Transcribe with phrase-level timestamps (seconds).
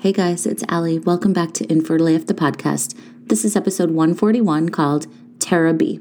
[0.00, 1.00] Hey guys, it's Allie.
[1.00, 2.96] Welcome back to Infertile the podcast.
[3.26, 5.08] This is episode 141 called
[5.40, 5.98] Tara B.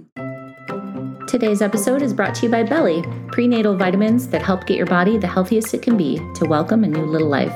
[1.28, 5.18] Today's episode is brought to you by Beli, prenatal vitamins that help get your body
[5.18, 7.56] the healthiest it can be to welcome a new little life.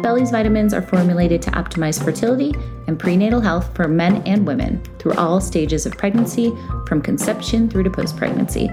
[0.00, 2.54] Beli's vitamins are formulated to optimize fertility
[2.86, 6.52] and prenatal health for men and women through all stages of pregnancy,
[6.86, 8.70] from conception through to post pregnancy.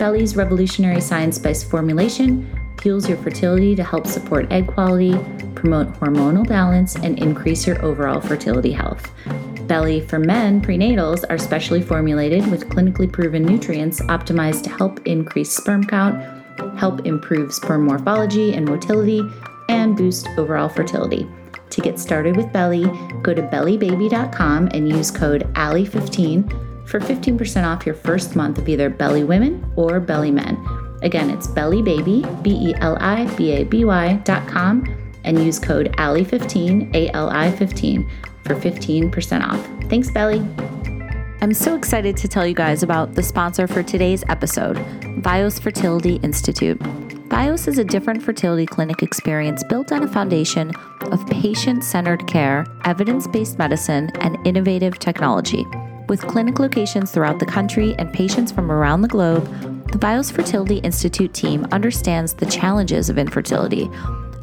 [0.00, 5.12] Beli's revolutionary science based formulation fuels your fertility to help support egg quality,
[5.54, 9.10] promote hormonal balance, and increase your overall fertility health.
[9.66, 15.52] Beli for Men prenatals are specially formulated with clinically proven nutrients optimized to help increase
[15.52, 16.20] sperm count,
[16.78, 19.22] help improve sperm morphology and motility,
[19.68, 21.26] and boost overall fertility.
[21.70, 22.84] To get started with Beli,
[23.22, 28.90] go to belibaby.com and use code ALLIE15 for 15% off your first month of either
[28.90, 30.56] Beli Women or Beli Men.
[31.02, 34.84] Again, it's belibaby, B E L I B A B Y dot com,
[35.24, 38.08] and use code ALLIE15, A L I 15,
[38.44, 39.88] for 15% off.
[39.88, 40.46] Thanks, Beli.
[41.42, 44.76] I'm so excited to tell you guys about the sponsor for today's episode,
[45.22, 46.78] Vios Fertility Institute.
[47.30, 50.70] Vios is a different fertility clinic experience built on a foundation
[51.12, 55.64] of patient centered care, evidence based medicine, and innovative technology.
[56.10, 59.44] With clinic locations throughout the country and patients from around the globe,
[59.92, 63.88] the Vios Fertility Institute team understands the challenges of infertility.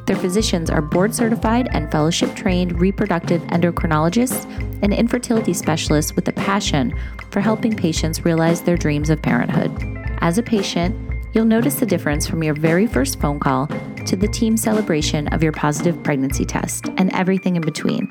[0.05, 4.45] Their physicians are board certified and fellowship trained reproductive endocrinologists
[4.81, 6.97] and infertility specialists with a passion
[7.31, 9.69] for helping patients realize their dreams of parenthood.
[10.21, 10.95] As a patient,
[11.33, 13.67] you'll notice the difference from your very first phone call
[14.05, 18.09] to the team celebration of your positive pregnancy test and everything in between.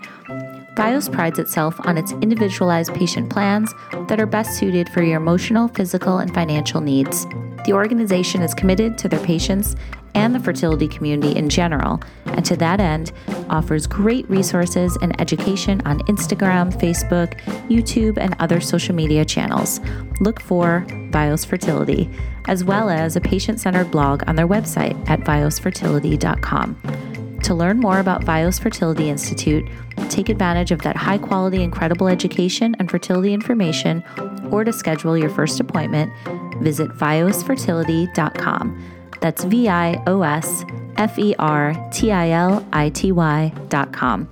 [0.77, 3.73] Vios prides itself on its individualized patient plans
[4.09, 7.27] that are best suited for your emotional, physical, and financial needs.
[7.65, 9.75] The organization is committed to their patients
[10.15, 13.13] and the fertility community in general, and to that end,
[13.49, 19.81] offers great resources and education on Instagram, Facebook, YouTube, and other social media channels.
[20.21, 22.11] Look for Vios Fertility,
[22.49, 27.26] as well as a patient centered blog on their website at viosfertility.com.
[27.47, 29.65] To learn more about Vios Fertility Institute,
[30.09, 34.03] take advantage of that high quality, incredible education and fertility information,
[34.51, 36.13] or to schedule your first appointment,
[36.61, 38.83] visit viosfertility.com.
[39.21, 40.65] That's V I O S
[40.97, 44.29] F E R T I L I T Y.com.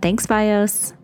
[0.00, 0.94] Thanks, Vios.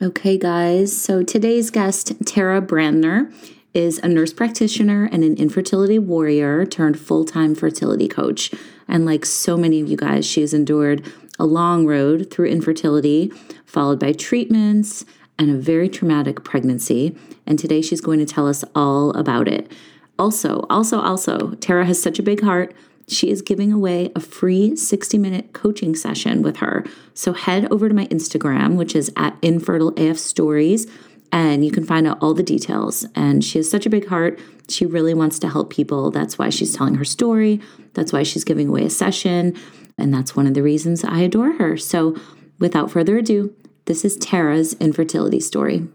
[0.00, 3.34] Okay, guys, so today's guest, Tara Brandner,
[3.74, 8.52] is a nurse practitioner and an infertility warrior turned full time fertility coach.
[8.88, 11.04] And like so many of you guys, she has endured
[11.38, 13.30] a long road through infertility,
[13.64, 15.04] followed by treatments
[15.38, 17.16] and a very traumatic pregnancy.
[17.46, 19.70] And today she's going to tell us all about it.
[20.18, 22.74] Also, also, also, Tara has such a big heart.
[23.06, 26.84] She is giving away a free 60 minute coaching session with her.
[27.14, 30.86] So head over to my Instagram, which is at Infertile AF Stories
[31.32, 33.06] and you can find out all the details.
[33.14, 34.38] And she has such a big heart.
[34.68, 36.10] She really wants to help people.
[36.10, 37.60] That's why she's telling her story.
[37.94, 39.56] That's why she's giving away a session.
[39.96, 41.76] And that's one of the reasons I adore her.
[41.76, 42.16] So,
[42.58, 43.54] without further ado,
[43.86, 45.88] this is Tara's infertility story.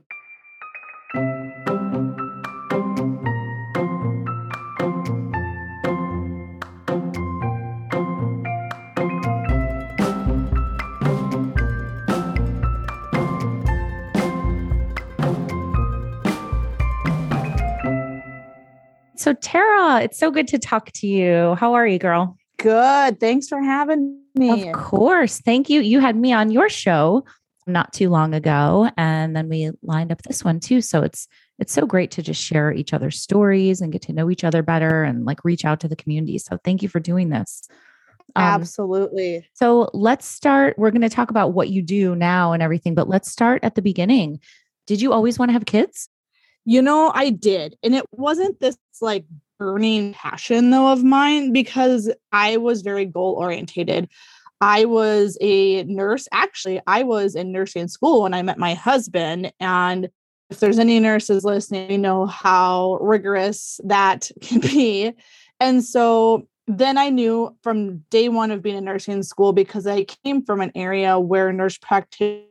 [19.44, 21.56] Tara, it's so good to talk to you.
[21.56, 22.38] How are you, girl?
[22.58, 23.20] Good.
[23.20, 24.70] Thanks for having me.
[24.70, 25.40] Of course.
[25.40, 25.81] Thank you.
[25.81, 27.26] You had me on your show
[27.68, 30.81] not too long ago and then we lined up this one too.
[30.81, 31.28] So it's
[31.59, 34.64] it's so great to just share each other's stories and get to know each other
[34.64, 36.38] better and like reach out to the community.
[36.40, 37.68] So thank you for doing this.
[38.36, 39.48] Um, Absolutely.
[39.54, 40.78] So let's start.
[40.78, 43.75] We're going to talk about what you do now and everything, but let's start at
[43.75, 44.40] the beginning.
[44.88, 46.10] Did you always want to have kids?
[46.66, 47.78] You know, I did.
[47.84, 49.25] And it wasn't this like
[49.59, 54.09] burning passion though of mine because I was very goal orientated.
[54.62, 56.27] I was a nurse.
[56.31, 59.51] Actually, I was in nursing school when I met my husband.
[59.60, 60.10] And
[60.50, 65.13] if there's any nurses listening, you know how rigorous that can be.
[65.60, 70.06] And so then I knew from day one of being in nursing school because I
[70.06, 72.48] came from an area where nurse practitioners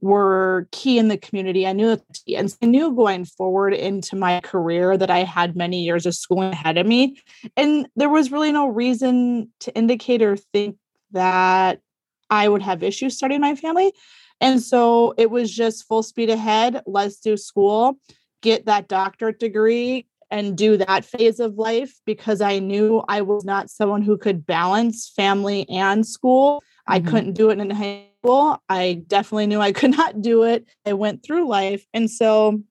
[0.00, 1.66] were key in the community.
[1.66, 2.00] I knew
[2.34, 6.52] and I knew going forward into my career that I had many years of schooling
[6.52, 7.20] ahead of me.
[7.56, 10.76] And there was really no reason to indicate or think
[11.12, 11.80] that
[12.30, 13.92] I would have issues starting my family.
[14.40, 16.82] And so it was just full speed ahead.
[16.86, 17.98] Let's do school,
[18.40, 23.44] get that doctorate degree, and do that phase of life because I knew I was
[23.44, 26.62] not someone who could balance family and school.
[26.86, 27.06] I Mhm.
[27.06, 30.66] couldn't do it in high I definitely knew I could not do it.
[30.86, 31.86] I went through life.
[31.94, 32.62] And so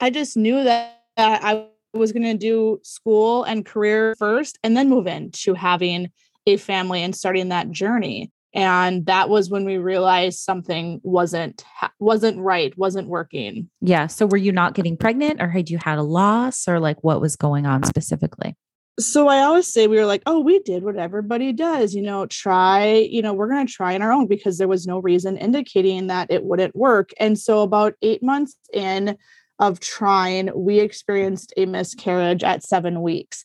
[0.00, 4.76] I just knew that, that I was going to do school and career first and
[4.76, 6.10] then move into having
[6.46, 8.30] a family and starting that journey.
[8.52, 11.64] And that was when we realized something wasn't
[12.00, 13.70] wasn't right, wasn't working.
[13.80, 14.08] Yeah.
[14.08, 17.20] So were you not getting pregnant or had you had a loss or like what
[17.20, 18.56] was going on specifically?
[18.98, 22.26] So I always say we were like, oh, we did what everybody does, you know,
[22.26, 25.36] try, you know, we're going to try on our own because there was no reason
[25.36, 27.10] indicating that it wouldn't work.
[27.18, 29.16] And so about eight months in
[29.58, 33.44] of trying, we experienced a miscarriage at seven weeks.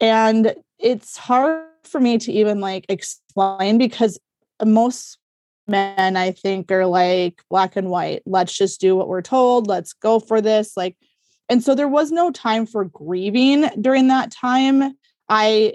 [0.00, 4.18] And it's hard for me to even like explain because
[4.64, 5.18] most
[5.66, 8.22] men, I think, are like black and white.
[8.26, 9.68] Let's just do what we're told.
[9.68, 10.76] Let's go for this.
[10.76, 10.96] Like,
[11.48, 14.96] and so there was no time for grieving during that time.
[15.28, 15.74] I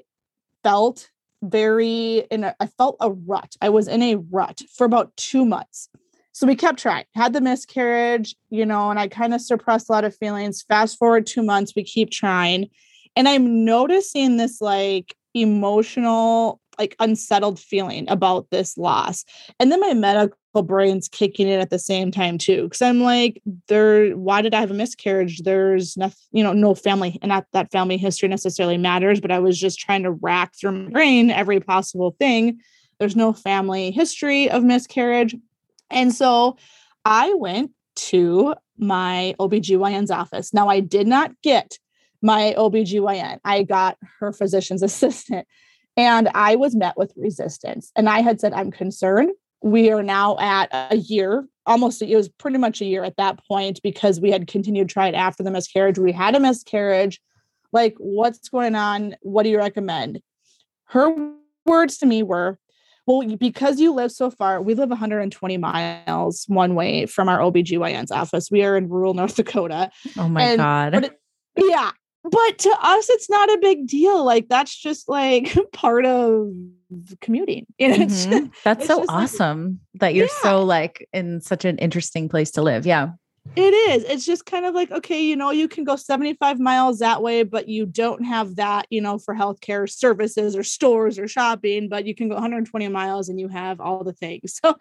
[0.64, 1.10] felt
[1.44, 3.56] very in a, I felt a rut.
[3.62, 5.90] I was in a rut for about 2 months.
[6.32, 7.06] So we kept trying.
[7.16, 10.64] Had the miscarriage, you know, and I kind of suppressed a lot of feelings.
[10.64, 12.70] Fast forward 2 months, we keep trying.
[13.16, 19.26] And I'm noticing this like emotional like unsettled feeling about this loss.
[19.60, 22.70] And then my medical brain's kicking in at the same time too.
[22.70, 25.42] Cause I'm like, there, why did I have a miscarriage?
[25.44, 29.40] There's nothing, you know, no family, and not that family history necessarily matters, but I
[29.40, 32.60] was just trying to rack through my brain every possible thing.
[33.00, 35.36] There's no family history of miscarriage.
[35.90, 36.58] And so
[37.06, 40.54] I went to my OBGYN's office.
[40.54, 41.78] Now I did not get
[42.22, 43.40] my OBGYN.
[43.44, 45.48] I got her physician's assistant.
[45.98, 47.92] And I was met with resistance.
[47.96, 49.32] And I had said, I'm concerned.
[49.64, 53.40] We are now at a year, almost, it was pretty much a year at that
[53.48, 55.98] point because we had continued to try it after the miscarriage.
[55.98, 57.20] We had a miscarriage.
[57.74, 59.16] Like, what's going on?
[59.22, 60.22] What do you recommend?
[60.86, 61.10] Her
[61.66, 62.60] words to me were,
[63.08, 68.12] well, because you live so far, we live 120 miles one way from our OBGYN's
[68.12, 68.52] office.
[68.52, 69.90] We are in rural North Dakota.
[70.18, 71.06] Oh my And- God.
[71.06, 71.20] it-
[71.58, 71.90] yeah
[72.32, 76.50] but to us it's not a big deal like that's just like part of
[77.22, 78.52] commuting you know it's Mhm.
[78.64, 80.42] That's so just like- awesome that you're Yeah.
[80.42, 82.86] so like in such an interesting place to live.
[82.86, 83.12] Yeah.
[83.56, 84.04] It is.
[84.04, 87.44] It's just kind of like, okay, you know, you can go 75 miles that way,
[87.44, 92.06] but you don't have that, you know, for healthcare services or stores or shopping, but
[92.06, 94.60] you can go 120 miles and you have all the things.
[94.62, 94.76] So,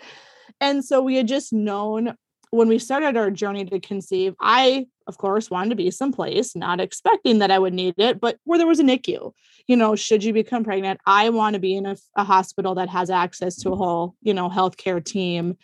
[0.60, 2.16] and so we had just known
[2.50, 6.80] when we started our journey to conceive, I, of course, wanted to be someplace, not
[6.80, 9.32] expecting that I would need it, but where there was a NICU.
[9.66, 12.88] You know, should you become pregnant, I want to be in a, a hospital that
[12.88, 13.82] has access to a mm-hmm.
[13.82, 15.56] whole, you know, healthcare team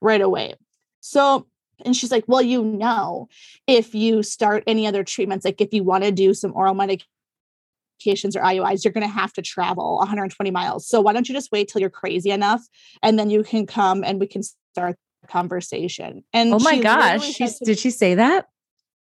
[0.00, 0.54] right away.
[1.00, 1.46] So,
[1.84, 3.28] and she's like, well, you know,
[3.66, 8.36] if you start any other treatments, like if you want to do some oral medications
[8.36, 10.88] or IUIs, you're going to have to travel 120 miles.
[10.88, 12.62] So why don't you just wait till you're crazy enough
[13.02, 16.24] and then you can come and we can start the conversation.
[16.32, 17.32] And Oh my gosh.
[17.32, 18.46] She, did she say that?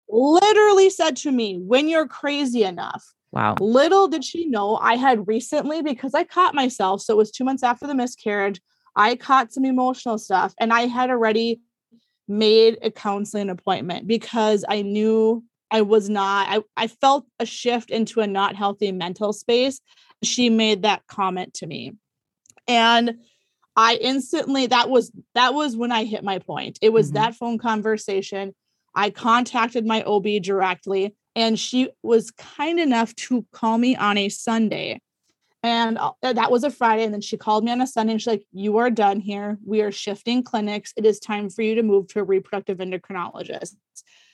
[0.10, 3.56] Literally said to me, when you're crazy enough, Wow.
[3.60, 7.02] Little did she know I had recently, because I caught myself.
[7.02, 8.62] So it was two months after the miscarriage.
[8.96, 11.60] I caught some emotional stuff and I had already
[12.28, 17.92] made a counseling appointment because I knew I was not, I, I felt a shift
[17.92, 19.82] into a not healthy mental space.
[20.24, 21.94] She made that comment to me.
[22.68, 23.20] And
[23.76, 26.80] I instantly, that was, that was when I hit my point.
[26.82, 27.16] It was Mhm.
[27.16, 28.56] that phone conversation.
[28.98, 34.28] I contacted my OB directly and she was kind enough to call me on a
[34.28, 35.00] Sunday.
[35.62, 37.04] And uh, that was a Friday.
[37.04, 39.60] And then she called me on a Sunday and she's like, You are done here.
[39.64, 40.94] We are shifting clinics.
[40.98, 43.76] It is time for you to move to a reproductive endocrinologist.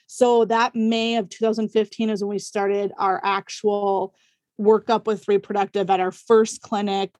[0.07, 4.15] So that May of 2015 is when we started our actual
[4.61, 7.11] workup with reproductive at our first clinic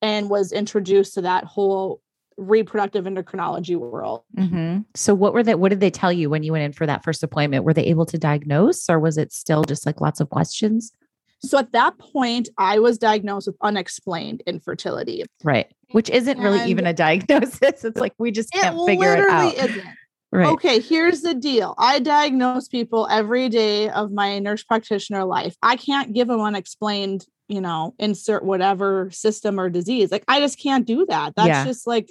[0.00, 2.00] and was introduced to that whole
[2.38, 4.22] reproductive endocrinology world.
[4.36, 6.86] hmm So what were they, what did they tell you when you went in for
[6.86, 7.64] that first appointment?
[7.64, 10.92] Were they able to diagnose or was it still just like lots of questions?
[11.40, 15.24] So at that point, I was diagnosed with unexplained infertility.
[15.44, 15.70] Right.
[15.92, 17.84] Which isn't really even a diagnosis.
[17.84, 19.70] It's like we just It can't figure it literally out.
[19.70, 19.84] isn't.
[20.30, 20.48] Right.
[20.48, 21.74] Okay, here's the deal.
[21.78, 25.56] I diagnose people every day of my nurse practitioner life.
[25.62, 30.12] I can't give them unexplained, you know, insert whatever system or disease.
[30.12, 31.34] Like I just can't do that.
[31.34, 31.64] That's Yeah.
[31.64, 32.10] just like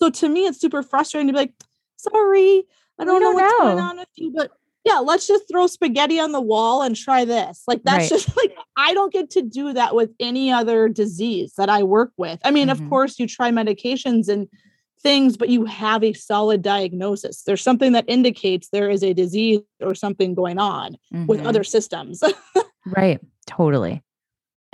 [0.00, 1.52] so to me it's super frustrating to be like,
[1.96, 2.64] sorry,
[2.98, 4.50] I don't, know don't what's going on with you, but
[4.84, 7.62] yeah, let's just throw spaghetti on the wall and try this.
[7.66, 8.20] Like that's Right.
[8.20, 12.12] just like I don't get to do that with any other disease that I work
[12.16, 12.38] with.
[12.44, 12.72] I mean, Mhm.
[12.72, 14.48] of course, you try medications and
[15.02, 17.42] things, but you have a solid diagnosis.
[17.42, 21.46] There's something that indicates there is a disease or something going on with Mhm.
[21.46, 22.22] other systems.
[22.86, 23.18] Right.
[23.48, 24.04] Totally.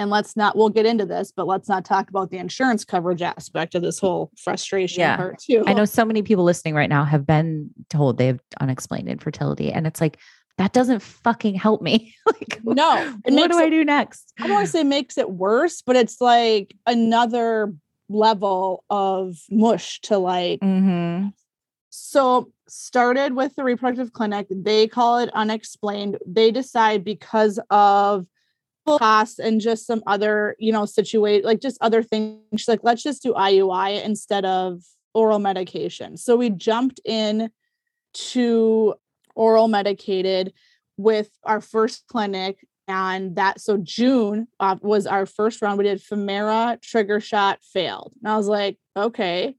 [0.03, 3.23] And let's not we'll get into this but let's not talk about the insurance coverage
[3.23, 5.17] aspect of this whole frustration Yeah.
[5.17, 8.41] part too I know so many people listening right now have been told they have
[8.61, 10.19] unexplained infertility, and it's like
[10.59, 12.15] that doesn't fucking help me.
[12.27, 14.33] like, no what do I do next?
[14.39, 17.73] i don't want to say makes it worse but it's like another
[18.09, 21.29] level of mush to like Mm-hmm.
[21.91, 28.27] so started with the reproductive clinic they call it unexplained they decide because of
[28.87, 33.03] costs and just some other you know situate like just other things She's like let's
[33.03, 34.83] just do iui instead of
[35.15, 36.17] oral medication.
[36.17, 37.51] So we jumped in
[38.15, 38.95] to
[39.35, 40.53] oral medicated
[40.97, 45.79] with our first clinic and that so june uh, was our first round.
[45.79, 48.13] We did Femara trigger shot failed.
[48.23, 49.55] And i was like okay.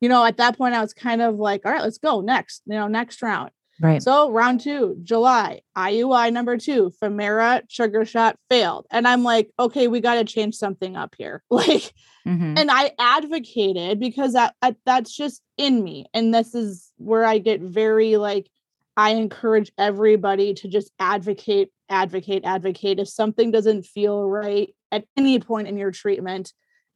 [0.00, 2.62] You know, at that point, I was kind of like, all right, let's go next,
[2.66, 3.50] you know, next round.
[3.80, 4.02] Right.
[4.02, 8.86] So round two, July, IUI number two, Femara sugar shot failed.
[8.90, 11.42] And I'm like, okay, we got to change something up here.
[11.50, 11.92] Like,
[12.26, 12.58] Mhm.
[12.58, 16.06] and I advocated because that, that that's just in me.
[16.12, 18.50] And this is where I get very like,
[18.98, 22.98] I encourage everybody to just advocate, advocate, advocate.
[22.98, 26.52] If something doesn't feel right at any point in your treatment,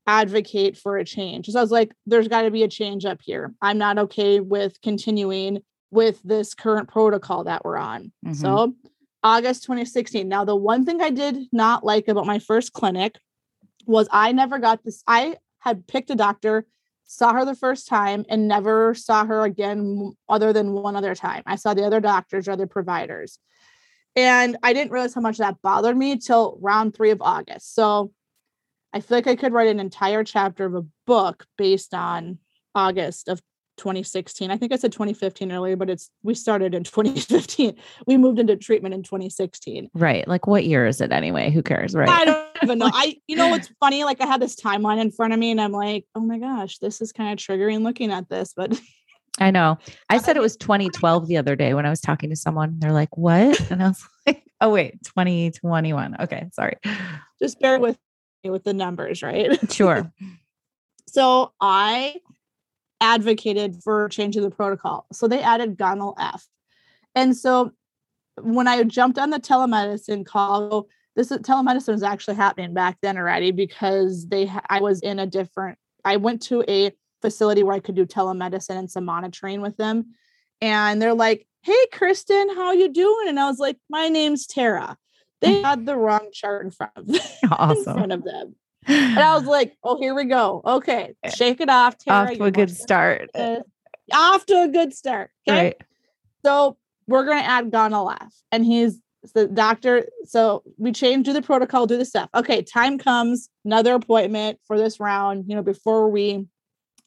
[0.07, 1.47] advocate for a change.
[1.47, 3.55] So I was like, there's got to be a change up here.
[3.63, 8.11] I'm not okay with continuing with this current protocol that we're on.
[8.27, 8.35] Mhm.
[8.35, 8.75] So
[9.23, 10.27] August 2016.
[10.27, 13.21] Now, the one thing I did not like about my first clinic
[13.87, 15.05] was I never got this.
[15.07, 16.67] I had picked a doctor,
[17.05, 21.43] saw her the first time, and never saw her again other than one other time.
[21.47, 23.39] I saw the other doctors or other providers.
[24.17, 27.75] And I didn't realize how much that bothered me till round three of August.
[27.75, 28.13] So
[28.93, 32.39] I feel like I could write an entire chapter of a book based on
[32.75, 33.41] August of
[33.83, 34.51] 2016.
[34.51, 37.77] I think I said 2015 earlier, but it's we started in 2015.
[38.07, 39.91] We moved into treatment in 2016.
[39.95, 40.27] Right.
[40.29, 41.51] Like, what year is it anyway?
[41.51, 41.95] Who cares?
[41.95, 42.09] Right.
[42.09, 42.91] I don't even know.
[42.95, 44.05] I you know what's funny?
[44.05, 46.79] Like I had this timeline in front of me and I'm like, oh my gosh,
[46.79, 48.81] this is kind of triggering looking at this, but
[49.41, 49.79] I know.
[50.09, 52.77] I said it was 2012 the other day when I was talking to someone.
[52.79, 53.59] They're like, what?
[53.71, 56.17] And I was like, oh, wait, 2021.
[56.21, 56.49] Okay.
[56.53, 56.77] Sorry.
[57.43, 57.99] just bear with
[58.45, 59.59] me with the numbers, right?
[59.73, 60.13] Sure.
[61.09, 62.17] So I
[63.03, 65.07] advocated for changing the protocol.
[65.13, 66.47] So they added Gonal F.
[67.15, 67.73] And so
[68.41, 73.19] when I jumped on the telemedicine call, this is, telemedicine was actually happening back then
[73.19, 77.81] already because they I was in a different I went to a facility where I
[77.81, 80.15] could do telemedicine and some monitoring with them.
[80.61, 84.97] And they're like, "Hey Kristen, how you doing?" And I was like, "My name's Tara."
[85.43, 85.65] They mm.
[85.65, 87.21] had the wrong chart in front of them.
[87.43, 88.55] in front of them.
[88.87, 90.61] And I was like, oh, here we go.
[90.65, 92.31] Okay, shake it off, Tara.
[92.31, 93.31] Off to a good start.
[93.35, 93.63] this.
[94.13, 95.31] Off to a good start.
[95.49, 95.65] Okay.
[95.65, 95.77] Right.
[96.45, 98.35] So we're gonna add Gonal F.
[98.51, 98.99] And he's
[99.35, 100.07] the doctor.
[100.25, 102.29] So we change, do the protocol, do the stuff.
[102.35, 106.47] Okay, time comes, another appointment for this round, you know, before we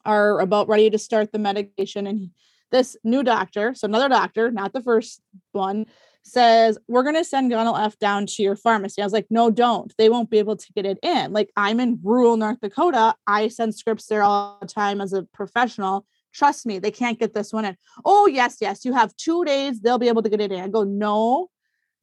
[0.04, 2.06] are about ready to start the medication.
[2.06, 2.30] And
[2.72, 5.20] this new doctor, so another doctor, not the first
[5.52, 5.86] one,
[6.26, 9.00] says, We're gonna send Gonal F down to your pharmacy.
[9.00, 9.92] I was like, No, don't.
[9.98, 11.32] They won't be able to get it in.
[11.32, 13.14] Like I'm in rural North Dakota.
[13.26, 16.06] I send scripts there all the time as a professional.
[16.32, 17.76] Trust me, they can't get this one in.
[18.04, 18.84] Oh, yes, yes.
[18.84, 20.60] You have two days, they'll be able to get it in.
[20.60, 21.48] I go, No,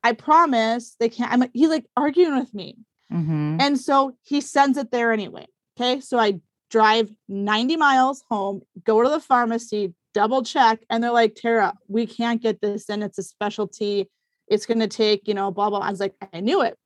[0.03, 1.31] I promise they can't.
[1.31, 2.77] I'm like, he's like arguing with me.
[3.11, 3.61] Mhm.
[3.61, 5.47] And so he sends it there anyway.
[5.79, 5.99] Okay.
[5.99, 6.39] So I
[6.69, 12.05] drive 90 miles home, go to the pharmacy, double check, and they're like, Tara, we
[12.05, 13.03] can't get this in.
[13.03, 14.09] It's a specialty.
[14.47, 15.79] It's going to take, you know, blah, blah.
[15.79, 16.77] I was like, I knew it.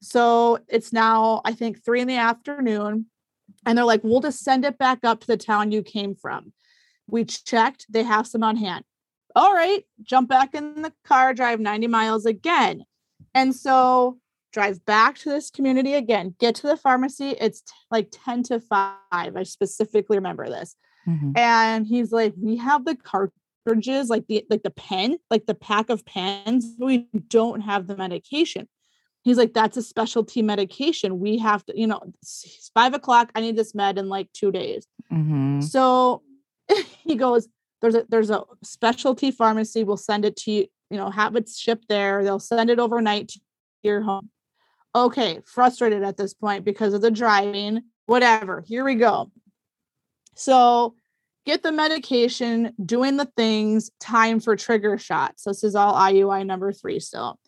[0.00, 3.06] So it's now, I think, three in the afternoon.
[3.66, 6.52] And they're like, we'll just send it back up to the town you came from.
[7.06, 8.84] We checked, they have some on hand.
[9.36, 12.84] All right, jump back in the car, drive 90 miles again.
[13.34, 14.18] And so
[14.54, 17.30] drive back to this community again, get to the pharmacy.
[17.40, 18.96] It's t- like 10 to 5.
[19.10, 20.76] I specifically remember this.
[21.08, 21.36] Mhm.
[21.36, 25.90] And he's like, we have the cartridges, like the like the pen, like the pack
[25.90, 28.68] of pens, but we don't have the medication.
[29.22, 31.18] He's like, that's a specialty medication.
[31.18, 33.32] We have to, you know, it's five o'clock.
[33.34, 34.86] I need this med in like two days.
[35.12, 35.64] Mhm.
[35.64, 36.22] So
[37.02, 37.48] he goes,
[37.82, 39.82] there's a there's a specialty pharmacy.
[39.82, 42.22] We'll send it to you, you know, have it shipped there.
[42.22, 43.40] They'll send it overnight to
[43.82, 44.30] your home.
[44.94, 48.64] Okay, frustrated at this point because of the driving, whatever.
[48.66, 49.30] Here we go.
[50.34, 50.94] So
[51.44, 55.44] get the medication, doing the things, time for trigger shots.
[55.44, 57.38] This is all IUI number three still.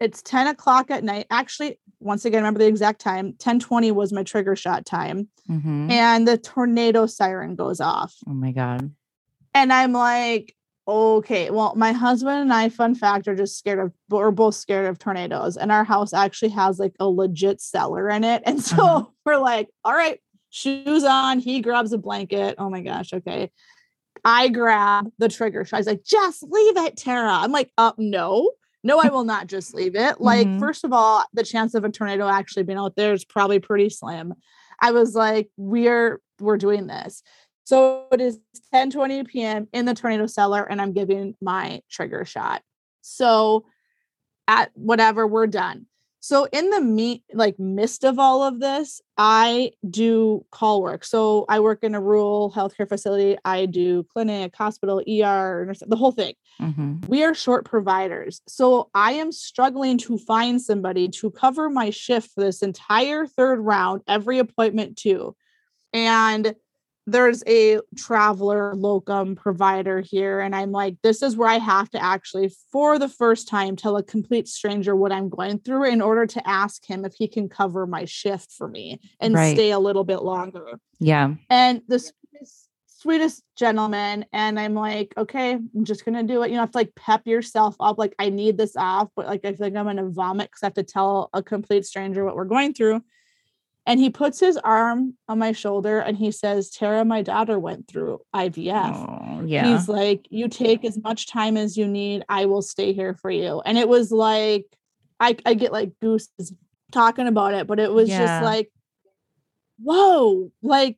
[0.00, 1.26] It's 10 o'clock at night.
[1.30, 3.26] Actually, once again, remember the exact time.
[3.26, 5.28] 1020 was my trigger shot time.
[5.48, 5.90] Mhm.
[5.90, 8.16] And the tornado siren goes off.
[8.26, 8.92] Oh my God.
[9.54, 11.50] And I'm like, okay.
[11.50, 14.98] Well, my husband and I, fun fact, are just scared of, we're both scared of
[14.98, 15.56] tornadoes.
[15.56, 18.42] And our house actually has like a legit cellar in it.
[18.46, 19.04] And so uh-huh.
[19.24, 20.20] we're like, all right,
[20.50, 21.38] shoes on.
[21.38, 22.56] He grabs a blanket.
[22.58, 23.12] Oh my gosh.
[23.12, 23.50] Okay.
[24.24, 25.78] I grab the trigger shot.
[25.78, 27.32] He's like, just leave it, Tara.
[27.32, 28.52] I'm like, uh, no,
[28.84, 30.20] no, I will not just leave it.
[30.20, 30.60] Like, mm-hmm.
[30.60, 33.90] first of all, the chance of a tornado actually being out there is probably pretty
[33.90, 34.34] slim.
[34.80, 37.22] I was like, we're we're doing this.
[37.64, 38.38] So it is
[38.72, 39.68] 10 20 p.m.
[39.72, 42.62] in the tornado cellar, and I'm giving my trigger shot.
[43.02, 43.66] So
[44.48, 45.86] at whatever, we're done.
[46.24, 51.04] So in the meet like midst of all of this, I do call work.
[51.04, 53.36] So I work in a rural healthcare facility.
[53.44, 56.34] I do clinic, hospital, ER, the whole thing.
[56.60, 57.08] Mm-hmm.
[57.08, 58.40] We are short providers.
[58.46, 63.58] So I am struggling to find somebody to cover my shift for this entire third
[63.58, 65.34] round, every appointment too.
[65.92, 66.54] And
[67.06, 72.02] there's a traveler locum provider here and i'm like this is where i have to
[72.02, 76.26] actually for the first time tell a complete stranger what i'm going through in order
[76.26, 79.54] to ask him if he can cover my shift for me and right.
[79.54, 80.78] stay a little bit longer.
[80.98, 81.34] Yeah.
[81.50, 86.50] And the sweetest, sweetest gentleman and i'm like okay i'm just gonna do it.
[86.50, 89.26] You know I have to like pep yourself up like i need this off but
[89.26, 92.24] like i feel like i'm gonna vomit because i have to tell a complete stranger
[92.24, 93.02] what we're going through
[93.84, 97.88] and he puts his arm on my shoulder and he says, Tara, my daughter went
[97.88, 98.94] through IVF.
[98.94, 99.72] Oh, yeah.
[99.72, 102.24] He's like, You take as much time as you need.
[102.28, 103.60] I will stay here for you.
[103.64, 104.66] And it was like,
[105.18, 106.52] I, I get like gooses
[106.92, 108.18] talking about it, but it was yeah.
[108.18, 108.70] just like,
[109.78, 110.96] whoa, like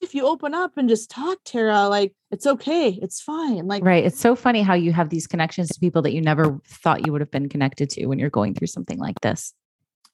[0.00, 2.90] if you open up and just talk, Tara, like it's okay.
[3.02, 3.66] It's fine.
[3.66, 4.04] Like, right.
[4.04, 7.12] It's so funny how you have these connections to people that you never thought you
[7.12, 9.52] would have been connected to when you're going through something like this.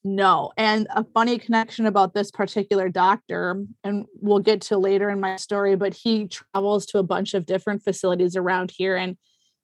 [0.07, 0.53] No.
[0.57, 5.35] And a funny connection about this particular doctor, and we'll get to later in my
[5.35, 8.95] story, but he travels to a bunch of different facilities around here.
[8.95, 9.17] And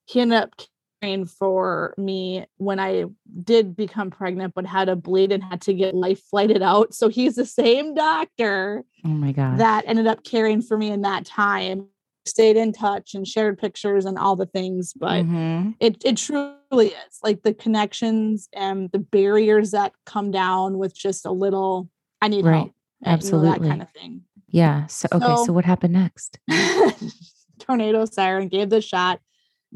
[0.06, 0.60] he ended up
[1.00, 3.04] caring for me when I
[3.44, 6.92] did become pregnant, but had a bleed and had to get life flighted out.
[6.92, 8.82] So he's the same doctor.
[9.04, 9.58] Oh my God.
[9.58, 11.86] That ended up caring for me in that time
[12.24, 15.70] stayed in touch and shared pictures and all the things but mm-hmm.
[15.80, 21.26] it, it truly is like the connections and the barriers that come down with just
[21.26, 21.88] a little
[22.20, 22.54] i need right.
[22.54, 22.72] help
[23.04, 24.22] absolutely you know, that kind of thing.
[24.48, 26.38] Yeah so okay so, so what happened next?
[27.58, 29.20] Tornado siren gave the shot.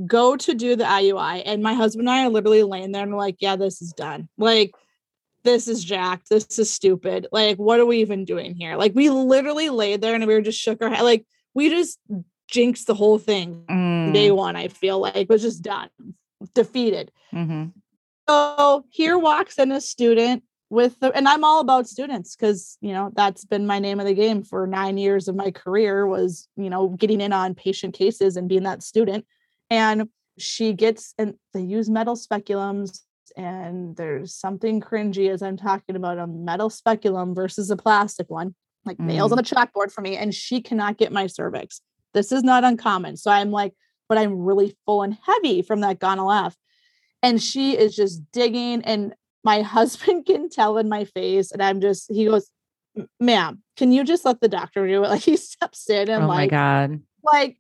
[0.07, 3.13] Go to do the iui and my husband and i are literally laying there and
[3.13, 4.29] we're like yeah this is done.
[4.37, 4.73] Like
[5.45, 6.29] this is jacked.
[6.29, 7.29] This is stupid.
[7.33, 8.77] Like what are we even doing here?
[8.77, 11.99] Like we literally laid there and we were just shook our head like we just
[12.49, 13.65] jinxed the whole thing.
[13.69, 14.13] Mm.
[14.13, 15.89] Day one, I feel like was just done,
[16.55, 17.11] defeated.
[17.33, 17.67] Mm-hmm.
[18.29, 22.93] So here walks in a student with the, and I'm all about students because you
[22.93, 26.49] know that's been my name of the game for nine years of my career was
[26.57, 29.25] you know getting in on patient cases and being that student.
[29.71, 33.01] And she gets and they use metal speculums
[33.37, 38.55] and there's something cringy as I'm talking about a metal speculum versus a plastic one,
[38.85, 39.07] like mm.
[39.07, 41.81] nails on the chalkboard for me, and she cannot get my cervix.
[42.15, 43.17] This is not uncommon.
[43.17, 43.75] So I'm like,
[44.09, 46.57] but I'm really full and heavy from that Gonal-f.
[47.23, 48.83] And she is just digging.
[48.83, 49.15] And
[49.45, 51.53] my husband can tell in my face.
[51.53, 52.51] And I'm just, he goes,
[53.21, 55.09] ma'am, can you just let the doctor do it?
[55.11, 57.01] Like he steps in and oh like, my God.
[57.23, 57.59] Like,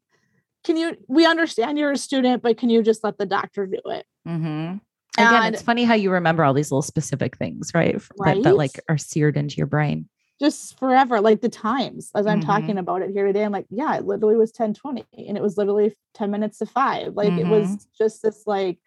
[0.64, 3.80] can you, we understand you're a student, but can you just let the doctor do
[3.86, 4.04] it?
[4.26, 4.76] Mm-hmm.
[5.18, 8.00] Again, and, it's funny how you remember all these little specific things, right?
[8.18, 8.36] right?
[8.36, 12.40] That, that like are seared into your brain just forever like the times as i'm
[12.40, 12.48] mm-hmm.
[12.48, 15.42] talking about it here today i'm like yeah it literally was 10 20 and it
[15.42, 17.38] was literally 10 minutes to 5 like mm-hmm.
[17.38, 17.84] it was mm-hmm.
[17.96, 18.78] just this like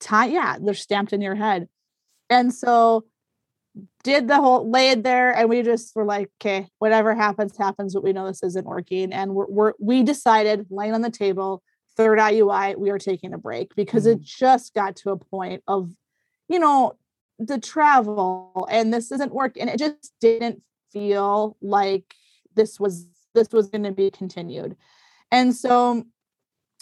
[0.00, 1.68] time yeah they're stamped in your head
[2.30, 3.04] and so
[4.02, 8.02] did the whole laid there and we just were like okay whatever happens happens but
[8.02, 11.62] we know this isn't working and we're, we're we decided laying on the table
[11.96, 14.20] third iui we are taking a break because mm-hmm.
[14.20, 15.90] it just got to a point of
[16.48, 16.96] you know
[17.38, 22.14] the travel and this isn't work and it just didn't feel like
[22.54, 24.76] this was this was going to be continued
[25.30, 26.04] and so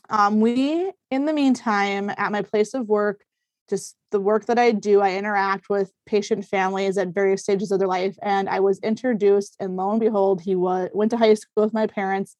[0.08, 3.24] um, we in the meantime at my place of work
[3.68, 7.78] just the work that i do i interact with patient families at various stages of
[7.78, 11.34] their life and i was introduced and lo and behold he was went to high
[11.34, 12.36] school with my parents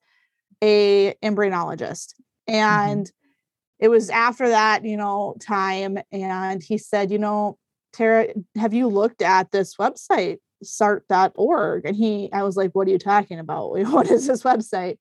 [0.62, 2.14] a embryologist
[2.48, 2.54] mm-hmm.
[2.54, 3.84] and mm-hmm.
[3.84, 7.58] it was after that you know time and he said you know
[7.96, 11.86] Tara, have you looked at this website, sart.org?
[11.86, 13.70] And he, I was like, what are you talking about?
[13.90, 14.98] What is this website?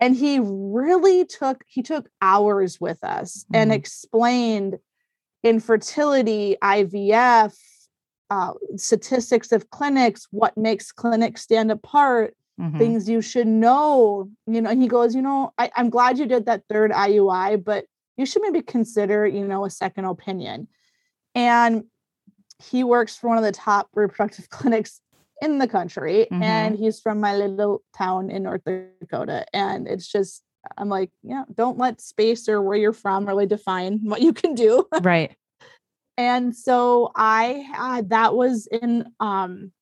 [0.00, 3.56] And he really took, he took hours with us mm-hmm.
[3.56, 4.78] and explained
[5.44, 7.54] infertility, IVF,
[8.30, 12.78] uh, statistics of clinics, what makes clinics stand apart, mm-hmm.
[12.78, 14.30] things you should know.
[14.46, 17.62] You know, and he goes, you know, I, I'm glad you did that third IUI,
[17.62, 17.84] but
[18.16, 20.68] you should maybe consider, you know, a second opinion.
[21.34, 21.84] And
[22.60, 25.00] he works for one of the top reproductive clinics
[25.42, 26.42] in the country mm-hmm.
[26.42, 29.46] and he's from my little town in North Dakota.
[29.54, 30.42] And it's just,
[30.76, 34.54] I'm like, yeah, don't let space or where you're from really define what you can
[34.54, 34.86] do.
[35.00, 35.34] Right.
[36.18, 39.72] and so I had that was in um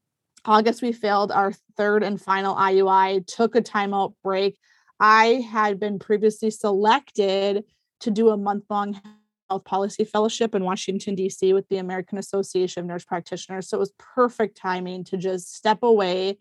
[0.44, 4.58] August, we failed our third and final IUI, took a timeout break.
[4.98, 7.64] I had been previously selected
[8.00, 9.00] to do a month long
[9.48, 11.52] health policy fellowship in Washington, D.C.
[11.52, 13.68] with the American Association of Nurse Practitioners.
[13.68, 16.38] So it was perfect timing to just step away.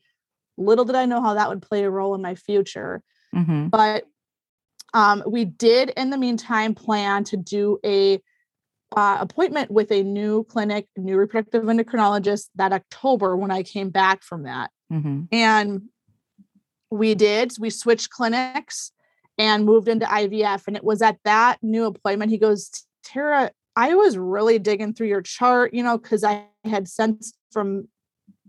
[0.58, 3.02] Little did I know how that would play a role in my future.
[3.36, 3.68] Mm-hmm.
[3.68, 4.06] But
[4.94, 8.20] um, we did, in the meantime, plan to do a
[8.96, 14.24] uh, appointment with a new clinic, new reproductive endocrinologist that October when I came back
[14.24, 14.72] from that.
[14.92, 15.24] Mm-hmm.
[15.32, 15.82] And
[16.90, 18.92] we did, we switched clinics
[19.38, 20.68] and moved into IVF.
[20.68, 25.08] And it was at that new appointment, he goes, Tara, I was really digging through
[25.08, 27.88] your chart, you know, because I had sensed from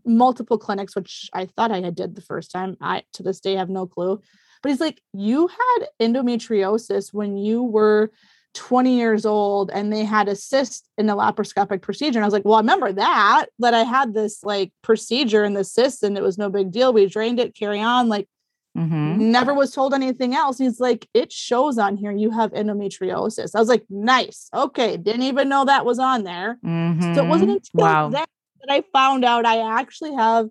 [0.04, 2.76] multiple clinics, which I thought I had did the first time.
[2.80, 4.20] I to this day have no clue.
[4.62, 8.10] But he's like, you had endometriosis when you were
[8.54, 12.18] 20 years old and they had a cyst in the laparoscopic procedure.
[12.18, 15.54] And I was like, well, I remember that, that I had this like procedure in
[15.54, 16.92] the cyst and it was no big deal.
[16.92, 18.08] We drained it, carry on.
[18.08, 18.28] Like
[18.76, 19.30] Mm-hmm.
[19.30, 20.58] Never was told anything else.
[20.58, 23.54] He's like, it shows on here you have endometriosis.
[23.54, 24.48] I was like, nice.
[24.54, 24.96] Okay.
[24.96, 26.58] Didn't even know that was on there.
[26.64, 27.14] Mm-hmm.
[27.14, 27.78] So it wasn't mm-hmm.
[27.78, 28.08] until wow.
[28.10, 28.28] that,
[28.60, 30.48] that I found out I actually have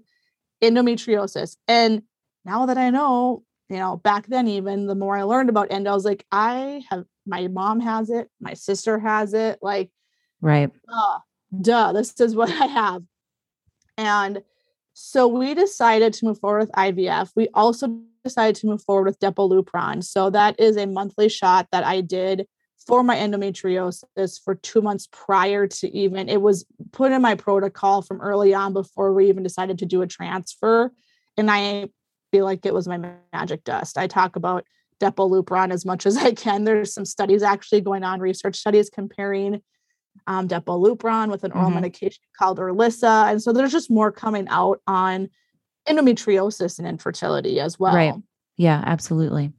[0.62, 1.56] endometriosis.
[1.68, 2.02] And
[2.44, 5.92] now that I know, you know, back then, even the more I learned about endo,
[5.92, 9.60] I was like, I have my mom has it, my sister has it.
[9.62, 9.90] Like,
[10.42, 10.72] right.
[10.88, 11.20] Uh,
[11.62, 13.04] duh, this is what I have.
[13.98, 14.42] And
[15.00, 17.30] so we decided to move forward with IVF.
[17.36, 20.04] We also decided to move forward with Depo-Lupron.
[20.04, 22.48] So that is a monthly shot that I did
[22.88, 28.02] for my endometriosis for two months prior to even it was put in my protocol
[28.02, 30.92] from early on before we even decided to do a transfer.
[31.38, 31.90] And I
[32.32, 34.00] feel like it was my magic dust.
[34.00, 34.66] I talk about
[35.00, 36.64] Depo-Lupron as much as I can.
[36.64, 39.62] There's some studies actually going on, research studies comparing
[40.26, 41.76] um, Depo-Lupron with an oral mm-hmm.
[41.76, 43.30] medication called Orilissa.
[43.30, 45.30] And so there's just more coming out on
[45.88, 47.96] endometriosis and infertility as well.
[47.96, 48.16] Right.
[48.58, 49.54] Yeah, absolutely.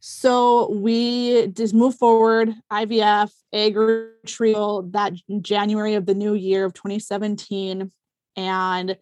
[0.00, 6.74] So we just move forward, IVF, egg retrieval that January of the new year of
[6.74, 7.90] 2017.
[8.36, 8.96] And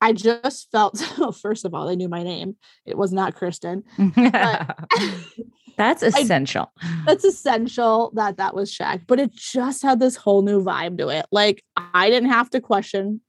[0.00, 2.56] I just felt, well, first of all, they knew my name.
[2.86, 3.82] It was not Kristen.
[5.78, 6.72] That's essential.
[6.82, 10.98] I, that's essential that that was Shaq, but it just had this whole new vibe
[10.98, 11.26] to it.
[11.32, 13.20] Like I didn't have to question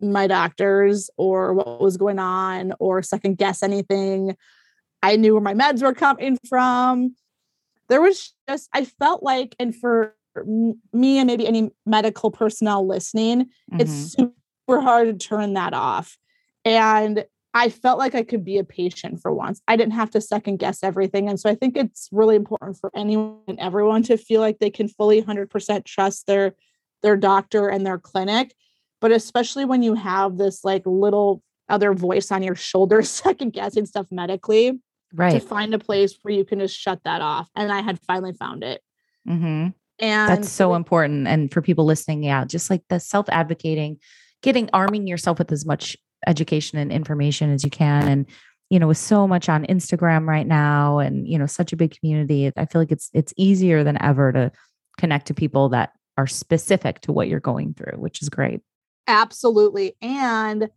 [0.00, 4.34] my doctors or what was going on or second guess anything.
[5.02, 7.14] I knew where my meds were coming from.
[7.88, 10.14] There was just, I felt like, and for
[10.92, 13.80] me and maybe any medical personnel listening, mm-hmm.
[13.80, 16.16] it's super hard to turn that off.
[16.64, 19.60] And I felt like I could be a patient for once.
[19.66, 21.28] I didn't have to second guess everything.
[21.28, 24.70] And so I think it's really important for anyone and everyone to feel like they
[24.70, 26.54] can fully 100% trust their
[27.02, 28.54] their doctor and their clinic.
[29.00, 33.86] But especially when you have this like little other voice on your shoulder second guessing
[33.86, 34.78] stuff medically,
[35.12, 35.32] right?
[35.32, 37.48] To find a place where you can just shut that off.
[37.56, 38.80] And I had finally found it.
[39.28, 39.68] Mm-hmm.
[39.98, 41.26] And that's so important.
[41.26, 43.98] And for people listening, yeah, just like the self advocating,
[44.40, 48.08] getting arming yourself with as much education and information as you can.
[48.08, 48.26] And
[48.70, 51.94] you know with so much on instagram right now and you know such a big
[51.98, 54.50] community i feel like it's it's easier than ever to
[54.96, 58.60] connect to people that are specific to what you're going through which is great.
[59.06, 59.96] Absolutely.
[60.00, 60.68] And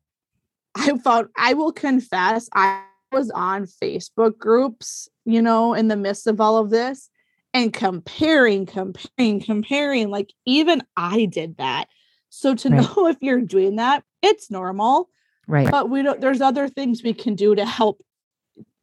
[0.75, 6.25] i found i will confess i was on facebook groups you know in the midst
[6.25, 7.09] of all of this
[7.53, 11.85] and comparing comparing comparing like even i did that.
[12.29, 12.81] So to right.
[12.81, 15.09] know if you're doing that it's normal
[15.47, 15.69] Right.
[15.69, 18.03] But we don't, there's other things we can do to help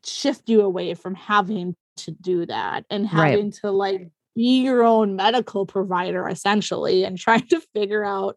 [0.04, 3.54] shift you away from having to do that and having right.
[3.54, 8.36] to like be your own medical provider essentially and trying to figure out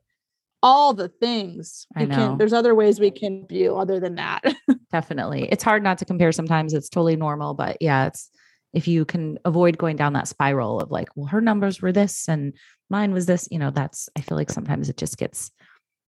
[0.62, 2.16] all the things I know.
[2.16, 4.42] Can, there's other ways we can view other than that.
[4.92, 5.50] Definitely.
[5.52, 6.74] It's hard not to compare sometimes.
[6.74, 8.30] It's totally normal, but yeah, it's
[8.72, 12.28] if you can avoid going down that spiral of like, well, her numbers were this
[12.30, 12.54] and
[12.90, 15.52] mine was this, you know, that's I feel like sometimes it just gets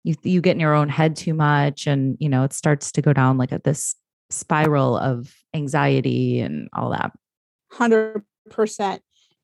[0.07, 3.03] you you get in your own head too much and you know it starts to
[3.03, 3.97] go down like a, this
[4.31, 7.13] spiral of anxiety and all that.
[7.73, 8.23] 100%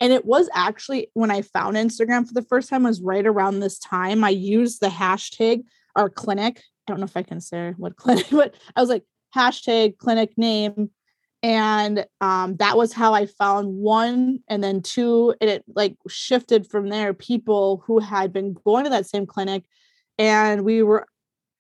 [0.01, 3.59] and it was actually when i found instagram for the first time was right around
[3.59, 5.64] this time i used the hashtag
[5.96, 6.62] our clinic.
[6.87, 10.37] I don't know if i can say what clinic but i was like hashtag clinic
[10.37, 10.90] name.
[11.44, 16.68] And um, that was how i found one and then two and it like shifted
[16.68, 17.12] from there.
[17.14, 19.64] People who had been going to that same clinic
[20.18, 21.07] and we were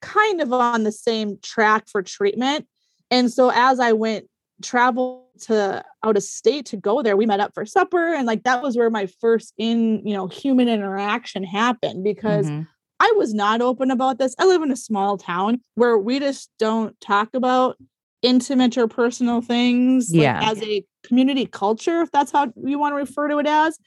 [0.00, 2.66] kind of on the same track for treatment
[3.10, 4.26] and so as i went
[4.62, 8.42] travel to out of state to go there we met up for supper and like
[8.44, 12.62] that was where my first in you know human interaction happened because mm-hmm.
[13.00, 16.50] i was not open about this i live in a small town where we just
[16.58, 17.76] don't talk about
[18.22, 20.40] intimate or personal things yeah.
[20.40, 23.78] Like, as a community culture, if that's how you want to refer to it as.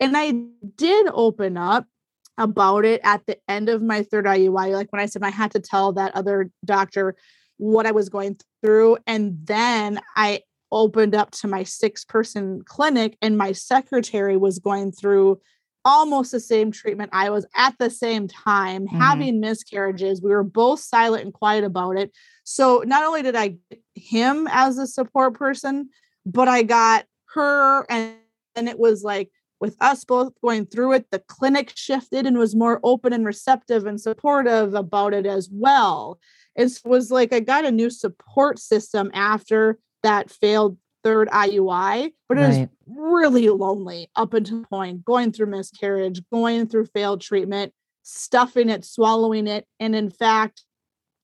[0.00, 0.32] And I
[0.76, 1.86] did open up
[2.38, 4.72] about it at the end of my third IUI.
[4.72, 7.14] Like when I said I had to tell that other doctor
[7.58, 8.98] what I was going through.
[9.06, 10.40] And then I
[10.72, 15.38] opened up to my six person clinic, and my secretary was going through
[15.84, 18.98] almost the same treatment I was at the same time, mm-hmm.
[18.98, 20.22] having miscarriages.
[20.22, 22.12] We were both silent and quiet about it.
[22.44, 25.90] So not only did I get him as a support person,
[26.24, 28.14] but I got her and,
[28.54, 29.30] and it was like
[29.62, 33.86] with us both going through it, the clinic shifted and was more open and receptive
[33.86, 36.18] and supportive about it as well.
[36.56, 42.38] It was like I got a new support system after that failed third IUI, but
[42.38, 42.48] it right.
[42.48, 47.72] was really lonely up until the point going through miscarriage, going through failed treatment,
[48.02, 49.64] stuffing it, swallowing it.
[49.78, 50.64] And in fact,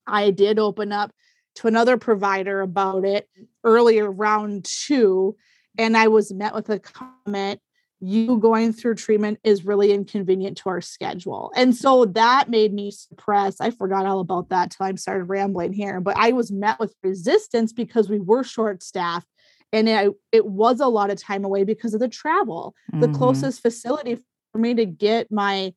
[0.07, 1.11] I did open up
[1.57, 3.29] to another provider about it
[3.65, 5.37] earlier, round two,
[5.77, 7.61] and I was met with a comment
[8.01, 11.53] you going through treatment is really inconvenient to our schedule.
[11.57, 13.61] And so that made me suppress.
[13.61, 16.95] I forgot all about that till I started rambling here, but I was met with
[17.03, 19.29] resistance because we were short staffed
[19.73, 22.75] and it, it was a lot of time away because of the travel.
[22.93, 23.01] Mm-hmm.
[23.01, 24.19] The closest facility
[24.53, 25.75] for me to get my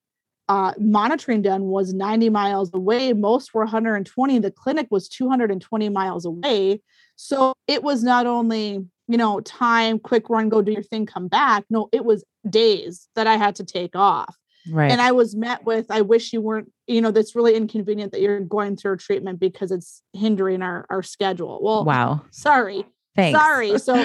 [0.47, 3.13] uh, monitoring done was 90 miles away.
[3.13, 4.39] Most were 120.
[4.39, 6.81] The clinic was 220 miles away.
[7.15, 11.27] So it was not only, you know, time, quick run, go do your thing, come
[11.27, 11.65] back.
[11.69, 14.37] No, it was days that I had to take off.
[14.69, 14.89] Right.
[14.89, 18.21] And I was met with, I wish you weren't, you know, that's really inconvenient that
[18.21, 21.59] you're going through a treatment because it's hindering our, our schedule.
[21.61, 22.21] Well, wow.
[22.31, 22.85] Sorry.
[23.17, 23.37] Thanks.
[23.37, 23.77] Sorry.
[23.79, 23.95] So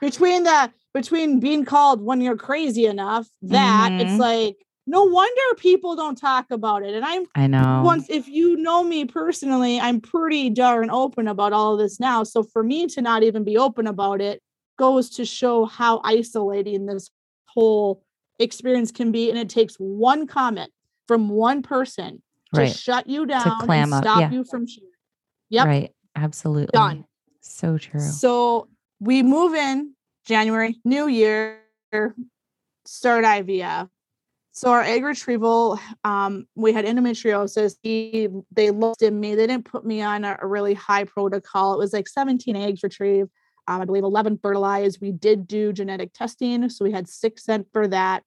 [0.00, 4.06] between the between being called when you're crazy enough, that mm-hmm.
[4.06, 6.94] it's like no wonder people don't talk about it.
[6.94, 11.52] And I'm I know once if you know me personally, I'm pretty darn open about
[11.52, 12.22] all of this now.
[12.22, 14.40] So for me to not even be open about it
[14.76, 17.10] goes to show how isolating this
[17.46, 18.04] whole
[18.38, 19.30] experience can be.
[19.30, 20.70] And it takes one comment
[21.06, 22.22] from one person
[22.54, 22.74] to right.
[22.74, 24.30] shut you down to clam and stop yeah.
[24.30, 24.90] you from sharing.
[25.50, 25.66] Yep.
[25.66, 25.90] Right.
[26.16, 26.70] Absolutely.
[26.72, 27.04] Done.
[27.40, 28.00] So true.
[28.00, 28.68] So
[29.00, 31.60] we move in January, new year,
[32.86, 33.88] start IVF.
[34.52, 37.74] So our egg retrieval, um, we had endometriosis.
[37.82, 39.34] He, they looked at me.
[39.34, 41.74] They didn't put me on a, a really high protocol.
[41.74, 43.30] It was like 17 eggs retrieved.
[43.66, 45.00] Um, I believe 11 fertilized.
[45.00, 48.22] We did do genetic testing, so we had six sent for that.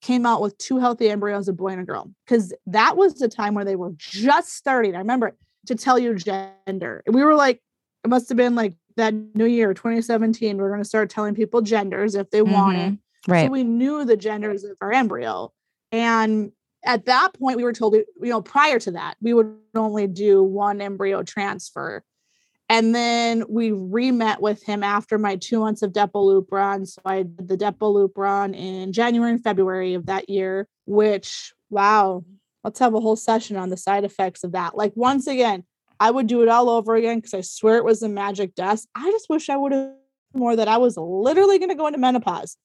[0.00, 3.28] Came out with two healthy embryos, a boy and a girl, because that was the
[3.28, 4.94] time where they were just starting.
[4.94, 7.02] I remember to tell you gender.
[7.06, 7.60] We were like,
[8.04, 10.56] it must have been like that new year, 2017.
[10.56, 12.52] We're going to start telling people genders if they mm-hmm.
[12.52, 13.00] want.
[13.28, 13.46] Right.
[13.46, 15.52] So we knew the genders of our embryo.
[15.92, 16.52] And
[16.84, 20.42] at that point, we were told, you know, prior to that, we would only do
[20.42, 22.02] one embryo transfer.
[22.70, 26.86] And then we re-met with him after my two months of Depo-Lupron.
[26.86, 32.24] So I did the Depo-Lupron in January and February of that year, which, wow,
[32.62, 34.76] let's have a whole session on the side effects of that.
[34.76, 35.64] Like, once again,
[35.98, 38.88] I would do it all over again because I swear it was a magic dust.
[38.94, 39.90] I just wish I would have
[40.32, 42.56] more that I was literally going to go into menopause.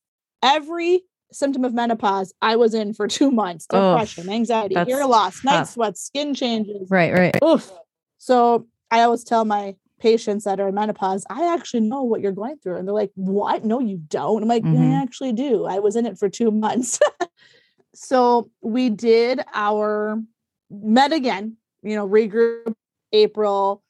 [0.44, 3.66] Every symptom of menopause, I was in for two months.
[3.66, 6.92] Depression, anxiety, hair loss, night sweats, skin changes.
[6.92, 7.36] Right, right.
[7.44, 7.72] Oof.
[8.20, 12.32] So I always tell my patients that are in menopause, I actually know what you're
[12.32, 12.78] going through.
[12.78, 13.66] And they're like, What?
[13.66, 14.44] No, you don't.
[14.44, 14.94] I'm like, mm-hmm.
[14.94, 15.66] I actually do.
[15.66, 17.00] I was in it for two months.
[17.96, 20.22] so we did our
[20.70, 22.76] met again, you know, regroup
[23.12, 23.82] April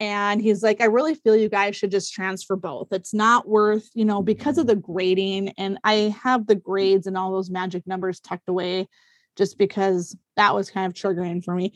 [0.00, 3.88] and he's like i really feel you guys should just transfer both it's not worth
[3.94, 7.84] you know because of the grading and i have the grades and all those magic
[7.84, 8.86] numbers tucked away
[9.34, 11.72] just because that was kind of triggering for me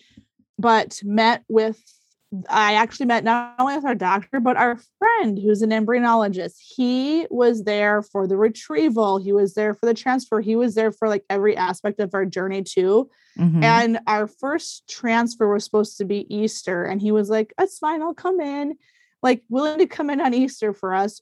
[0.57, 1.83] but met with
[2.49, 6.55] I actually met not only with our doctor, but our friend who's an embryologist.
[6.59, 10.93] He was there for the retrieval, he was there for the transfer, he was there
[10.93, 13.11] for like every aspect of our journey, too.
[13.39, 13.63] Mm-hmm.
[13.63, 16.85] And our first transfer was supposed to be Easter.
[16.85, 18.77] And he was like, That's fine, I'll come in,
[19.23, 21.21] like willing to come in on Easter for us.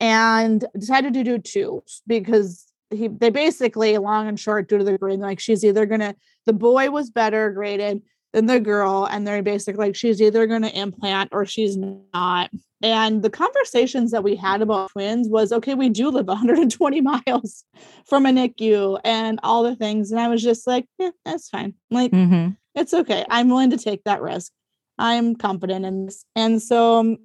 [0.00, 4.98] And decided to do two because he they basically long and short due to the
[4.98, 6.14] grade like she's either gonna
[6.44, 8.02] the boy was better graded
[8.34, 12.50] and the girl and they're basically like she's either going to implant or she's not.
[12.82, 17.64] And the conversations that we had about twins was okay we do live 120 miles
[18.06, 20.10] from a nicu and all the things.
[20.10, 21.74] And i was just like yeah that's fine.
[21.90, 22.50] Like mm-hmm.
[22.74, 23.24] it's okay.
[23.30, 24.52] I'm willing to take that risk.
[24.98, 26.24] I'm confident in this.
[26.34, 27.18] And so um,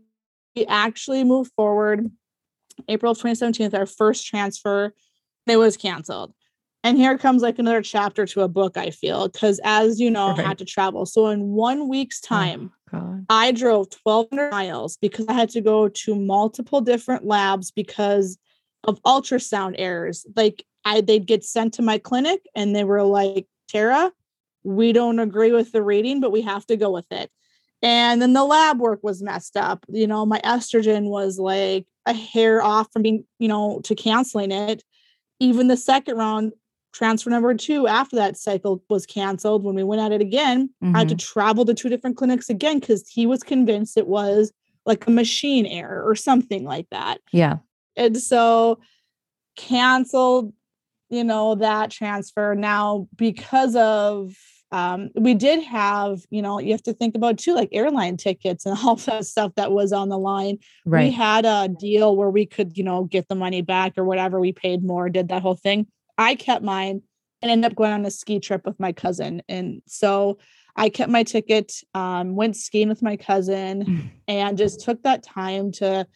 [0.55, 2.09] we actually moved forward
[2.87, 4.93] april 2017 our first transfer.
[5.47, 6.33] It was canceled
[6.83, 10.29] and here comes like another chapter to a book i feel because as you know
[10.29, 10.39] right.
[10.39, 11.05] i had to travel.
[11.05, 15.61] So in one week's oh, time oh, i drove 1200 miles because i had to
[15.61, 18.37] go to multiple different labs because
[18.83, 20.25] of ultrasound errors.
[20.35, 24.11] Like i they'd get sent to my clinic and they were like tara
[24.63, 27.31] we don't agree with the reading but we have to go with it.
[27.83, 29.85] And then the lab work was messed up.
[29.89, 34.51] You know my estrogen was like a hair off from being you know to canceling
[34.51, 34.83] it.
[35.39, 36.53] Even the second round
[36.93, 40.95] transfer number two after that cycle was canceled when we went at it again mm-hmm.
[40.95, 41.33] i had to mm-hmm.
[41.33, 44.51] travel to two different clinics again because he was convinced it was
[44.85, 47.57] like a machine error or something like that yeah
[47.95, 48.79] and so
[49.55, 50.53] canceled
[51.09, 54.35] you know that transfer now because of
[54.71, 58.65] um, we did have, you know, you have to think about too, like airline tickets
[58.65, 60.59] and all that stuff that was on the line.
[60.85, 61.05] Right.
[61.05, 64.39] We had a deal where we could, you know, get the money back or whatever.
[64.39, 65.87] We paid more, did that whole thing.
[66.17, 67.01] I kept mine
[67.41, 69.41] and ended up going on a ski trip with my cousin.
[69.49, 70.37] And so
[70.75, 75.71] I kept my ticket, um, went skiing with my cousin, and just took that time
[75.73, 76.07] to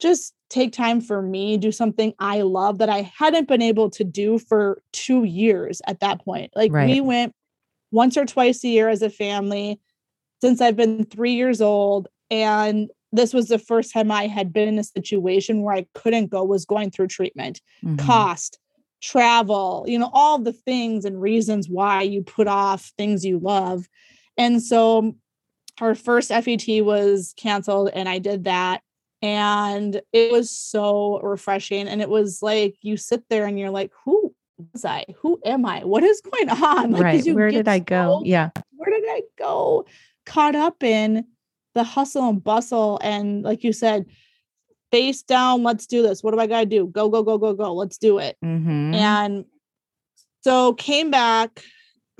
[0.00, 4.04] just take time for me, do something I love that I hadn't been able to
[4.04, 6.52] do for two years at that point.
[6.56, 6.88] Like right.
[6.88, 7.34] we went
[7.92, 9.80] once or twice a year as a family
[10.40, 12.08] since I've been three years old.
[12.30, 16.30] And this was the first time I had been in a situation where I couldn't
[16.30, 18.04] go, was going through treatment, mm-hmm.
[18.04, 18.58] cost,
[19.02, 23.88] travel, you know, all the things and reasons why you put off things you love.
[24.38, 25.16] And so
[25.80, 28.82] our first FET was canceled and I did that.
[29.20, 31.88] And it was so refreshing.
[31.88, 34.34] And it was like you sit there and you're like, who
[34.72, 35.04] was I?
[35.18, 35.84] Who am I?
[35.84, 36.92] What is going on?
[36.92, 37.34] Like, right.
[37.34, 38.20] Where did I go?
[38.20, 38.50] So, yeah.
[38.76, 39.86] Where did I go?
[40.26, 41.24] Caught up in
[41.74, 43.00] the hustle and bustle.
[43.02, 44.06] And like you said,
[44.92, 46.22] face down, let's do this.
[46.22, 46.86] What do I got to do?
[46.86, 47.74] Go, go, go, go, go.
[47.74, 48.36] Let's do it.
[48.44, 48.94] Mm-hmm.
[48.94, 49.44] And
[50.42, 51.64] so came back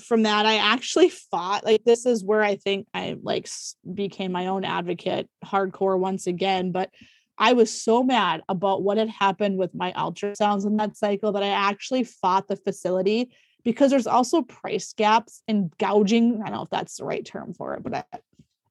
[0.03, 0.47] from that.
[0.47, 1.65] I actually fought.
[1.65, 3.49] Like, this is where I think I like
[3.95, 6.73] became my own advocate hardcore once again.
[6.73, 6.91] But
[7.39, 11.43] I was so mad about what had happened with my ultrasounds in that cycle that
[11.43, 13.31] I actually fought the facility
[13.65, 16.41] because there's also price gaps and gouging.
[16.43, 17.95] I don't know if that's the right term for it, but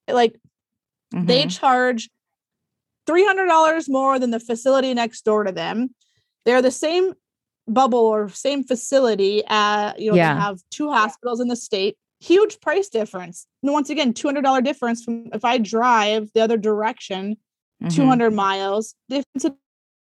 [0.07, 0.33] I, like
[1.13, 1.27] mm-hmm.
[1.27, 2.09] they charge
[3.11, 5.93] $300 more than the facility next door to them.
[6.45, 7.13] They're the same
[7.67, 9.43] bubble or same facility.
[9.47, 10.33] Uh, you know, yeah.
[10.33, 11.97] they have two hospitals in the state.
[12.19, 13.47] Huge price difference.
[13.63, 17.37] And once again, $200 difference from if I drive the other direction
[17.81, 17.95] mm-hmm.
[17.95, 19.55] 200 miles, difference in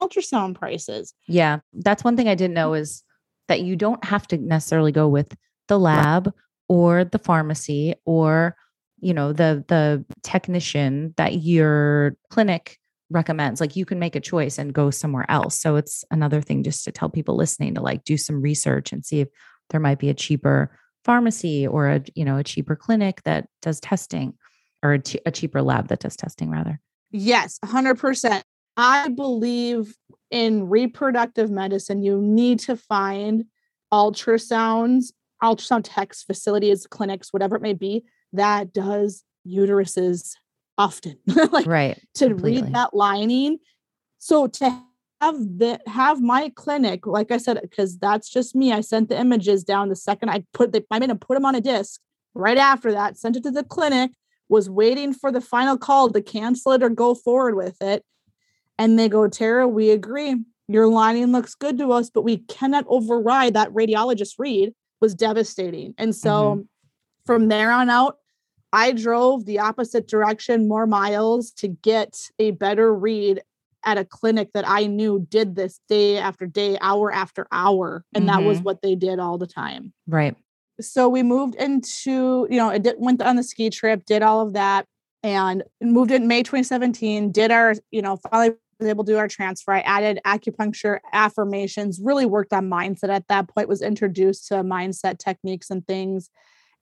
[0.03, 1.15] ultrasound prices.
[1.27, 1.61] Yeah.
[1.73, 3.03] That's one thing I didn't know is
[3.49, 5.35] that you don't have to necessarily go with
[5.69, 6.33] the lab
[6.69, 8.57] or the pharmacy or
[9.01, 12.79] you know the the technician that your clinic
[13.13, 15.59] recommends like you can make a choice and go somewhere else.
[15.59, 19.05] So it's another thing just to tell people listening to like do some research and
[19.05, 19.29] see if
[19.71, 23.81] there might be a cheaper pharmacy or a you know a cheaper clinic that does
[23.81, 24.35] testing
[24.83, 26.81] or a, cheaper lab that does testing rather.
[27.11, 28.43] Yes 100%
[28.77, 29.95] i believe
[30.31, 33.45] in reproductive medicine you need to find
[33.93, 40.33] ultrasounds ultrasound techs facilities clinics whatever it may be that does uteruses
[40.79, 41.17] often
[41.53, 42.63] like right to completely.
[42.63, 43.59] read that lining
[44.19, 44.65] so to
[45.21, 49.19] have the have my clinic like i said because that's just me i sent the
[49.19, 52.01] images down the second i put the i made them put them on a disc
[52.35, 54.11] right after that sent it to the clinic
[54.49, 58.05] was waiting for the final call to cancel it or go forward with it
[58.79, 60.37] and they go tara we agree
[60.69, 65.95] your lining looks good to us but we cannot override that radiologist read was devastating
[65.99, 66.63] and so mm-hmm.
[67.27, 68.17] from there on out
[68.73, 73.43] I drove the opposite direction more miles to get a better read
[73.85, 78.05] at a clinic that I knew did this day after day, hour after hour.
[78.15, 78.37] And mm-hmm.
[78.37, 78.65] that was mm-hmm.
[78.65, 79.93] what they did all the time.
[80.07, 80.37] Right.
[80.81, 84.41] So we moved into, you know, it did, went on the ski trip, did all
[84.41, 84.87] of that,
[85.23, 89.29] and moved in May 2017, did our, you know, finally was able to do our
[89.29, 89.73] transfer.
[89.73, 95.19] I added acupuncture affirmations, really worked on mindset at that point, was introduced to mindset
[95.19, 96.31] techniques and things.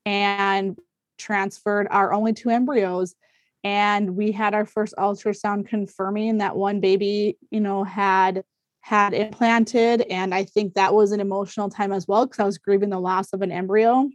[0.06, 0.78] And
[1.20, 3.14] transferred our only two embryos
[3.62, 8.42] and we had our first ultrasound confirming that one baby you know had
[8.80, 12.58] had implanted and i think that was an emotional time as well because i was
[12.58, 14.08] grieving the loss of an embryo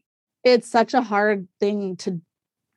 [0.44, 2.20] it's such a hard thing to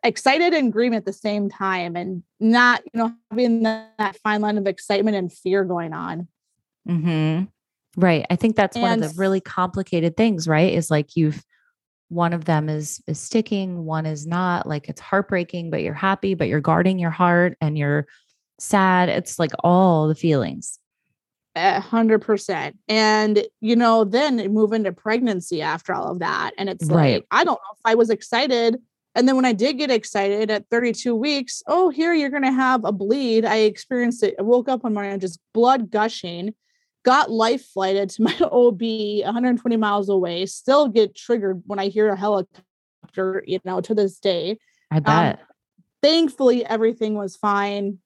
[0.04, 4.40] excited and grieving at the same time and not you know having that, that fine
[4.40, 6.28] line of excitement and fear going on
[6.86, 7.44] mm-hmm.
[8.00, 11.42] right i think that's and one of the really complicated things right is like you've
[12.08, 16.34] one of them is is sticking one is not like it's heartbreaking but you're happy
[16.34, 18.06] but you're guarding your heart and you're
[18.58, 20.78] sad it's like all the feelings
[21.56, 22.76] a hundred percent.
[22.86, 26.52] And you know, then move into pregnancy after all of that.
[26.56, 27.14] And it's right.
[27.14, 28.78] like, I don't know if I was excited
[29.18, 32.52] and then when I did get excited at 32 weeks, oh, here you're going to
[32.52, 33.44] have a bleed.
[33.44, 34.36] I experienced it.
[34.38, 36.54] I woke up one morning and just blood gushing,
[37.08, 42.10] got life flighted to my OB 120 miles away, still get triggered when I hear
[42.10, 44.58] a helicopter, you know, to this day.
[44.90, 45.38] I um, bet.
[45.40, 45.46] Um,
[46.02, 47.98] thankfully, everything was fine.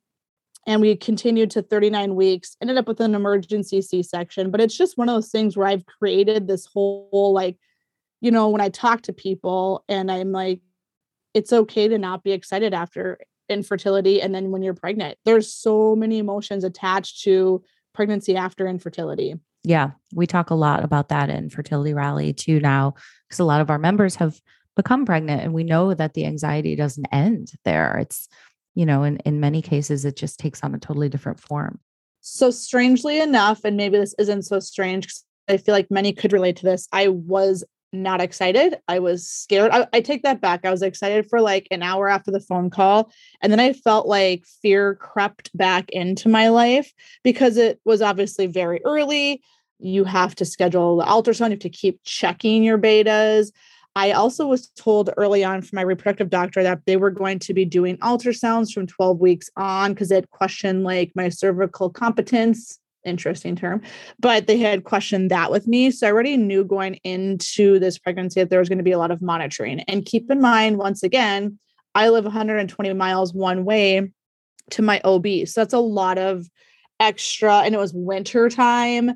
[0.69, 4.53] And we continued to 39 weeks, ended up with an emergency C section.
[4.53, 7.59] But it's just one of those things where I've created this whole like,
[8.21, 10.61] you know, when I talk to people and I'm like,
[11.35, 15.95] it's okay to not be excited after infertility and then when you're pregnant there's so
[15.97, 19.35] many emotions attached to pregnancy after infertility.
[19.65, 22.95] Yeah we talk a lot about that in fertility rally too now
[23.29, 24.41] because a lot of our members have
[24.77, 27.99] become pregnant and we know that the anxiety doesn't end there.
[27.99, 28.29] It's
[28.75, 31.81] you know in, in many cases it just takes on a totally different form.
[32.21, 35.13] So strangely enough and maybe this isn't so strange
[35.49, 38.77] i feel like many could relate to this i was not excited.
[38.89, 39.71] I was scared.
[39.71, 40.65] I, I, take that back.
[40.65, 43.11] I was excited for like an hour after the phone call.
[43.43, 48.47] And then I felt like fear crept back into my life because it was obviously
[48.47, 49.43] very early.
[49.79, 53.51] You have to schedule the ultrasound, you have to keep checking your betas.
[53.95, 57.53] I also was told early on from my reproductive doctor that they were going to
[57.53, 63.57] be doing ultrasounds from 12 weeks on because it questioned like my cervical competence interesting
[63.57, 63.83] term,
[64.21, 65.91] but they had questioned that with me.
[65.91, 68.99] So I already knew going into this pregnancy that there was going to be a
[68.99, 69.81] lot of monitoring.
[69.81, 71.59] And keep in mind, once again,
[71.95, 74.11] I live 120 miles one way
[74.71, 75.27] to my OB.
[75.47, 76.49] So that's a lot of
[77.01, 77.59] extra.
[77.59, 79.13] And it was winter time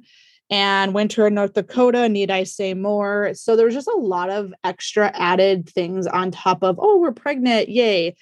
[0.51, 3.33] and winter in North Dakota, need I say more?
[3.35, 7.13] So there was just a lot of extra added things on top of, oh, we're
[7.13, 8.15] pregnant, yay.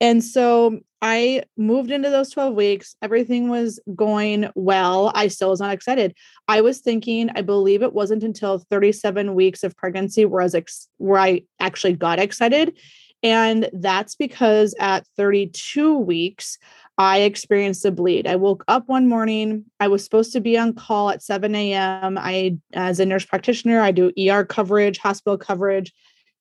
[0.00, 2.96] And so I moved into those 12 weeks.
[3.02, 5.12] Everything was going well.
[5.14, 6.14] I still was not excited.
[6.48, 10.54] I was thinking, I believe it wasn't until 37 weeks of pregnancy where I, was
[10.54, 12.76] ex- where I actually got excited.
[13.22, 16.58] And that's because at 32 weeks,
[16.98, 18.26] I experienced a bleed.
[18.26, 19.64] I woke up one morning.
[19.80, 22.16] I was supposed to be on call at 7 a.m.
[22.18, 25.92] I, as a nurse practitioner, I do ER coverage, hospital coverage,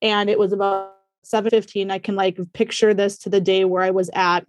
[0.01, 0.94] and it was about
[1.25, 4.45] 7:15 I can like picture this to the day where I was at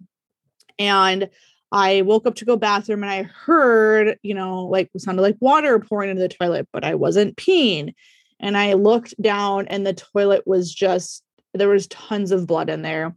[0.79, 1.29] and
[1.71, 5.79] I woke up to go bathroom and I heard, you know, like sounded like water
[5.79, 7.93] pouring into the toilet, but I wasn't peeing.
[8.39, 11.23] And I looked down and the toilet was just
[11.53, 13.15] there was tons of blood in there.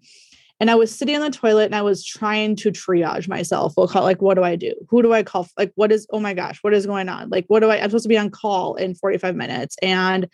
[0.59, 3.75] And I was sitting on the toilet and I was trying to triage myself.
[3.77, 4.75] We'll call like, what do I do?
[4.89, 5.49] Who do I call?
[5.57, 7.31] Like, what is, oh my gosh, what is going on?
[7.31, 9.77] Like, what do I, I'm supposed to be on call in 45 minutes.
[9.81, 10.29] And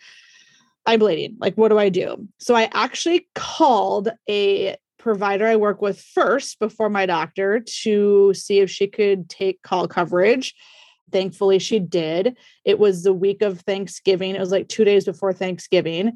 [0.87, 1.35] I'm bleeding.
[1.39, 2.27] Like, what do I do?
[2.39, 8.59] So I actually called a provider I work with first before my doctor to see
[8.59, 10.55] if she could take call coverage.
[11.11, 12.37] Thankfully, she did.
[12.65, 14.35] It was the week of Thanksgiving.
[14.35, 16.13] It was like two days before Thanksgiving.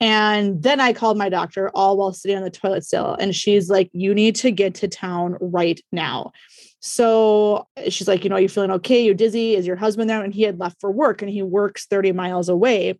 [0.00, 3.14] And then I called my doctor all while sitting on the toilet still.
[3.14, 6.32] And she's like, You need to get to town right now.
[6.80, 9.04] So she's like, You know, are you feeling okay?
[9.04, 9.54] You're dizzy?
[9.54, 10.22] Is your husband there?
[10.22, 12.98] And he had left for work and he works 30 miles away.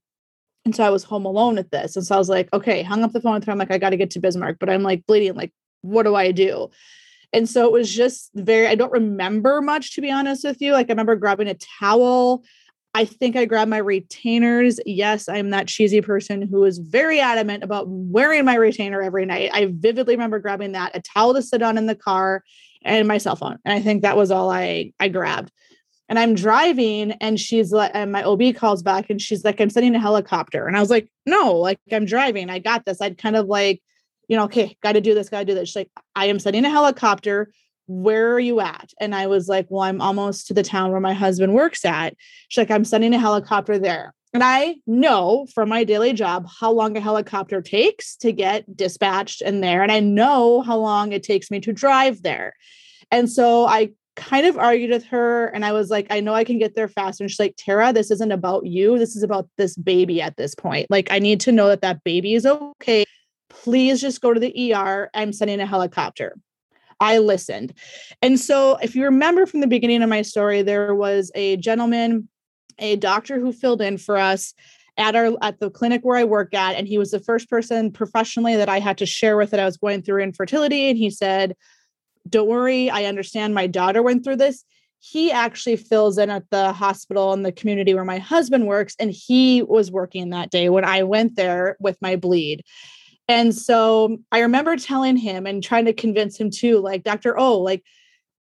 [0.64, 1.96] And so I was home alone at this.
[1.96, 3.52] And so I was like, okay, hung up the phone with her.
[3.52, 5.34] I'm like, I got to get to Bismarck, but I'm like bleeding.
[5.34, 5.52] Like,
[5.82, 6.70] what do I do?
[7.32, 10.72] And so it was just very, I don't remember much to be honest with you.
[10.72, 12.44] Like, I remember grabbing a towel.
[12.94, 14.78] I think I grabbed my retainers.
[14.86, 19.50] Yes, I'm that cheesy person who is very adamant about wearing my retainer every night.
[19.52, 22.44] I vividly remember grabbing that, a towel to sit on in the car,
[22.84, 23.58] and my cell phone.
[23.64, 25.50] And I think that was all I I grabbed
[26.08, 29.70] and I'm driving and she's like, and my OB calls back and she's like, I'm
[29.70, 30.66] sending a helicopter.
[30.66, 32.50] And I was like, no, like I'm driving.
[32.50, 33.00] I got this.
[33.00, 33.82] I'd kind of like,
[34.28, 35.70] you know, okay, got to do this, got to do this.
[35.70, 37.50] She's like, I am sending a helicopter.
[37.86, 38.92] Where are you at?
[39.00, 42.14] And I was like, well, I'm almost to the town where my husband works at.
[42.48, 44.14] She's like, I'm sending a helicopter there.
[44.34, 49.42] And I know from my daily job how long a helicopter takes to get dispatched
[49.42, 49.82] in there.
[49.82, 52.54] And I know how long it takes me to drive there.
[53.10, 56.44] And so I kind of argued with her and I was like, I know I
[56.44, 57.24] can get there faster.
[57.24, 58.98] And she's like, Tara, this isn't about you.
[58.98, 60.86] This is about this baby at this point.
[60.90, 63.04] Like, I need to know that that baby is okay.
[63.50, 65.10] Please just go to the ER.
[65.14, 66.36] I'm sending a helicopter.
[67.00, 67.74] I listened.
[68.22, 72.28] And so, if you remember from the beginning of my story, there was a gentleman,
[72.78, 74.54] a doctor who filled in for us.
[74.96, 77.90] at our at the clinic where I work at, and he was the first person
[77.90, 80.88] professionally that I had to share with that I was going through infertility.
[80.88, 81.56] And he said,
[82.28, 84.64] Don't worry, I understand my daughter went through this.
[84.98, 89.10] He actually fills in at the hospital in the community where my husband works, and
[89.10, 92.62] he was working that day when I went there with my bleed.
[93.28, 97.38] And so I remember telling him and trying to convince him too, like, Dr.
[97.38, 97.82] Oh, like,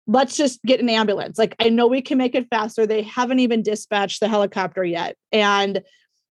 [0.07, 1.37] let's just get an ambulance.
[1.37, 2.85] Like, I know we can make it faster.
[2.85, 5.15] They haven't even dispatched the helicopter yet.
[5.31, 5.81] And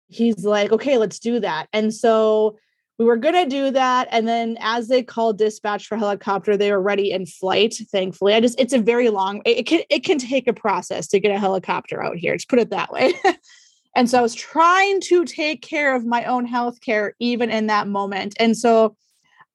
[0.08, 1.68] he's like, okay, let's do that.
[1.74, 2.58] And so
[2.98, 4.08] we were going to do that.
[4.12, 7.76] And then as they called dispatch for helicopter, they were ready in flight.
[7.91, 11.08] Thankfully, I just, it's a very long, it, it can, it can take a process
[11.08, 12.36] to get a helicopter out here.
[12.36, 13.14] Just put it that way.
[13.96, 17.68] and so I was trying to take care of my own health care even in
[17.68, 18.36] that moment.
[18.39, 18.96] And so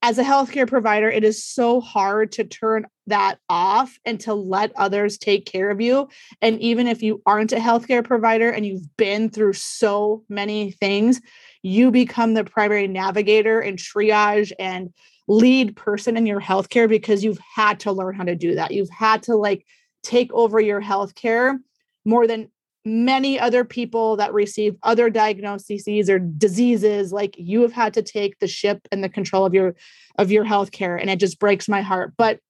[0.03, 4.73] as a healthcare provider, it is so hard to turn that off and to let
[4.77, 6.09] others take care of you.
[6.41, 11.21] And even if you aren't a healthcare provider and you've been through so many things,
[11.63, 14.93] you become the primary navigator and triage and
[15.29, 18.73] lead person in your healthcare because you've had to learn how to do that.
[18.73, 19.65] You've had to like
[20.03, 21.59] take over your healthcare
[22.05, 22.51] more than
[22.85, 28.39] many other people that receive other diagnoses or diseases like you have had to take
[28.39, 29.77] the ship and the control of your
[30.17, 32.41] of your healthcare and it just breaks my heart but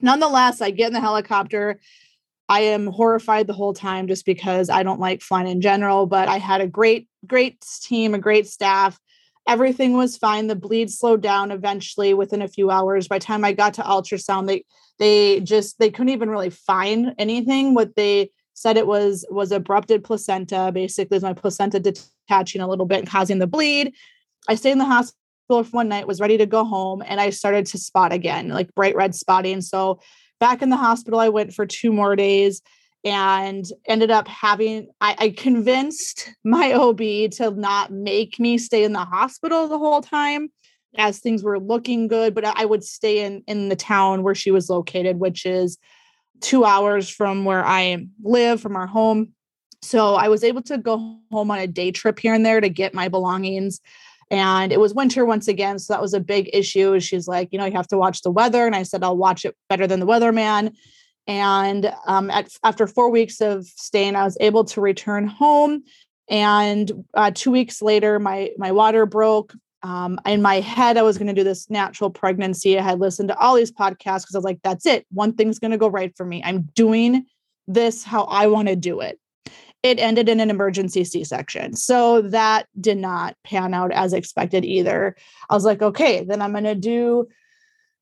[0.00, 1.80] nonetheless i get in the helicopter
[2.48, 6.28] i am horrified the whole time just because i don't like flying in general but
[6.28, 8.98] i had a great great team a great staff.
[9.48, 10.46] Everything was fine.
[10.46, 13.08] The bleed slowed down eventually within a few hours.
[13.08, 14.64] By time i got to ultrasound they
[14.98, 17.74] they just they couldn't even really find anything.
[17.74, 23.00] What they said it was was abrupted placenta basically my placenta detaching a little bit
[23.00, 23.94] and causing the bleed.
[24.48, 25.16] I stayed in the hospital
[25.48, 28.74] for one night was ready to go home and i started to spot again like
[28.74, 29.60] bright red spotting.
[29.60, 30.00] So
[30.42, 32.62] back in the hospital i went for two more days
[33.04, 38.92] and ended up having I, I convinced my ob to not make me stay in
[38.92, 40.50] the hospital the whole time
[40.98, 44.50] as things were looking good but i would stay in in the town where she
[44.50, 45.78] was located which is
[46.42, 49.32] two hours from where I live, from our home.
[49.80, 52.68] So I was able to go home on a day trip here and there to
[52.68, 53.80] get my belongings.
[54.32, 55.78] And it was winter once again.
[55.78, 56.98] So that was a big issue.
[56.98, 58.66] She's like, you know, you have to watch the weather.
[58.66, 60.74] And I said, I'll watch it better than the weatherman.
[61.28, 65.84] And um, at, after four weeks of staying, I was able to return home.
[66.28, 69.52] And uh, two weeks later, my my water broke
[69.82, 72.78] um, in my head, I was going to do this natural pregnancy.
[72.78, 75.06] I had listened to all these podcasts because I was like, that's it.
[75.10, 76.42] One thing's going to go right for me.
[76.44, 77.26] I'm doing
[77.66, 79.18] this how I want to do it.
[79.82, 81.74] It ended in an emergency C section.
[81.74, 85.16] So that did not pan out as expected either.
[85.50, 87.28] I was like, okay, then I'm going to do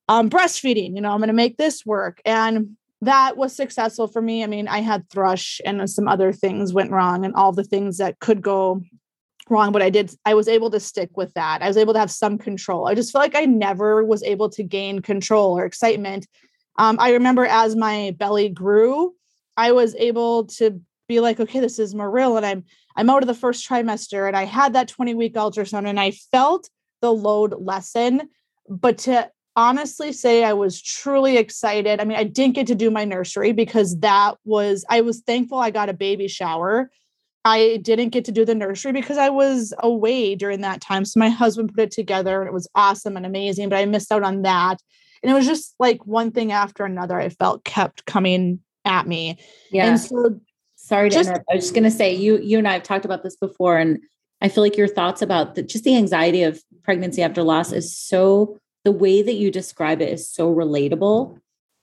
[0.09, 0.95] um, breastfeeding.
[0.95, 2.21] You know, I'm going to make this work.
[2.25, 4.45] And that was successful for me.
[4.45, 7.97] I mean, I had thrush and some other things went wrong and all the things
[7.97, 8.83] that could go
[9.49, 11.63] wrong, but I did, I was able to stick with that.
[11.63, 12.87] I was able to have some control.
[12.87, 16.29] I just feel like I never was able to gain control or excitement.
[16.79, 19.15] Um, I remember as my belly grew,
[19.57, 22.37] I was able to be like, okay, this is more real.
[22.37, 22.65] And I'm,
[22.97, 26.11] I'm out of the first trimester and I had that 20 week ultrasound and I
[26.11, 26.71] felt
[27.03, 28.29] the load lessen.
[28.69, 32.01] But to honestly say I was truly excited.
[32.01, 35.59] I mean, I didn't get to do my nursery because that was, I was thankful
[35.59, 36.91] I got a baby shower
[37.45, 41.05] I didn't get to do the nursery because I was away during that time.
[41.05, 44.13] So my husband put it together and it was awesome and amazing, but I missed
[44.13, 44.79] out on that.
[45.23, 49.39] And it was just like one thing after another, I felt kept coming at me.
[49.71, 49.87] Yeah.
[49.87, 50.41] And so
[50.91, 51.47] sorry to just, interrupt.
[51.51, 54.01] I was just gonna say you you and I have talked about this before, and
[54.43, 57.97] I feel like your thoughts about the, just the anxiety of pregnancy after loss is
[57.97, 61.39] so the way that you describe it is so relatable.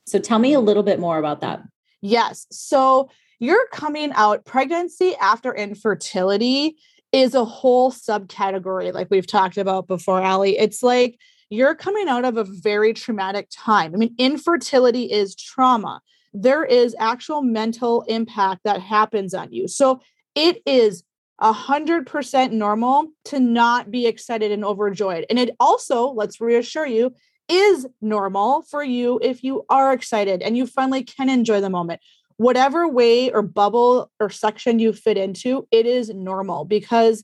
[0.05, 1.61] So tell me a little bit more about that.
[2.01, 2.47] Yes.
[2.51, 6.77] So you're coming out pregnancy after infertility
[7.11, 11.17] is a whole subcategory like we've talked about before Ali it's like
[11.49, 16.01] you're coming out of a very traumatic time i mean infertility is trauma
[16.41, 19.67] there is actual mental impact that happens on you.
[19.67, 20.01] So
[20.35, 21.03] it is
[21.39, 25.25] a hundred percent normal to not be excited and overjoyed.
[25.29, 27.13] And it also let's reassure you
[27.49, 32.01] is normal for you if you are excited and you finally can enjoy the moment.
[32.37, 37.23] Whatever way or bubble or section you fit into, it is normal because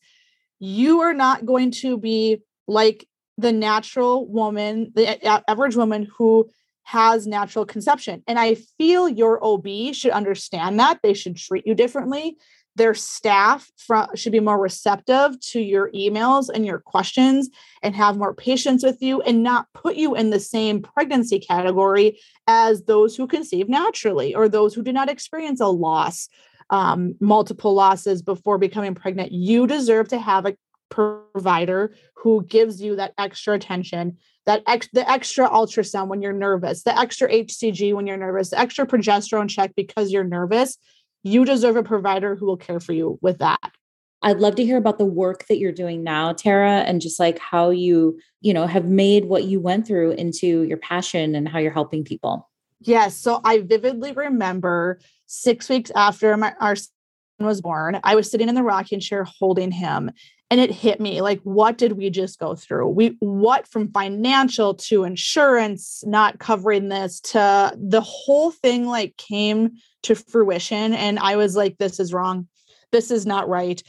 [0.60, 3.08] you are not going to be like
[3.38, 6.50] the natural woman, the average woman who
[6.84, 8.24] has natural conception.
[8.28, 11.00] And I feel your OB should understand that.
[11.02, 12.38] They should treat you differently
[12.76, 17.50] their staff from, should be more receptive to your emails and your questions
[17.82, 22.20] and have more patience with you and not put you in the same pregnancy category
[22.48, 26.30] as those who conceive naturally or those who do not experience a loss
[26.70, 29.32] um, multiple losses before becoming pregnant.
[29.32, 30.56] You deserve to have a
[30.90, 36.84] provider who gives you that extra attention, that ex- the extra ultrasound when you're nervous,
[36.84, 40.78] the extra HCG when you're nervous, the extra progesterone check because you're nervous.
[41.24, 43.72] You deserve a provider who will care for you with that.
[44.22, 47.40] I'd love to hear about the work that you're doing now, Tara, and just like
[47.40, 51.60] how you, you know, have made what you went through into your passion and how
[51.60, 52.50] you're helping people.
[52.80, 53.18] Yes.
[53.18, 56.88] So I vividly remember six weeks after my, our son
[57.40, 60.12] was born, I was sitting in the rocking chair holding him.
[60.54, 62.90] And it hit me like, what did we just go through?
[62.90, 69.72] We, what from financial to insurance not covering this to the whole thing like came
[70.04, 70.94] to fruition.
[70.94, 72.48] And I was like, this is wrong.
[72.92, 73.82] This is not right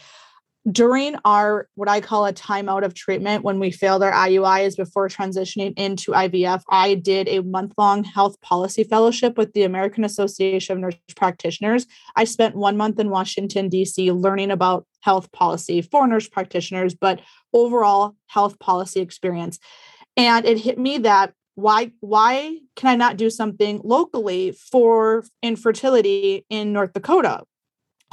[0.70, 5.08] during our what I call a timeout of treatment when we failed our IUIs before
[5.08, 10.76] transitioning into IVF, I did a month long health policy fellowship with the American Association
[10.76, 11.86] of Nurse Practitioners.
[12.16, 17.20] I spent one month in Washington, D.C., learning about health policy for nurse practitioners, but
[17.52, 19.58] overall health policy experience.
[20.16, 26.46] And it hit me that why why can I not do something locally for infertility
[26.48, 27.42] in North Dakota?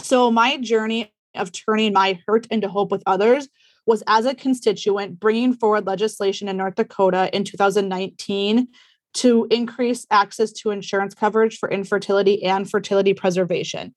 [0.01, 3.47] So my journey of turning my hurt into hope with others
[3.85, 8.67] was as a constituent bringing forward legislation in North Dakota in 2019
[9.13, 13.93] to increase access to insurance coverage for infertility and fertility preservation.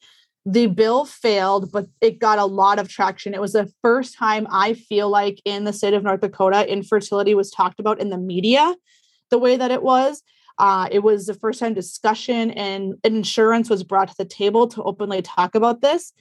[0.47, 3.33] The bill failed, but it got a lot of traction.
[3.33, 7.35] It was the first time I feel like in the state of North Dakota, infertility
[7.35, 8.75] was talked about in the media
[9.31, 10.23] the way that it was.
[10.59, 14.83] Uh, it was the first time discussion and insurance was brought to the table to
[14.83, 16.13] openly talk about this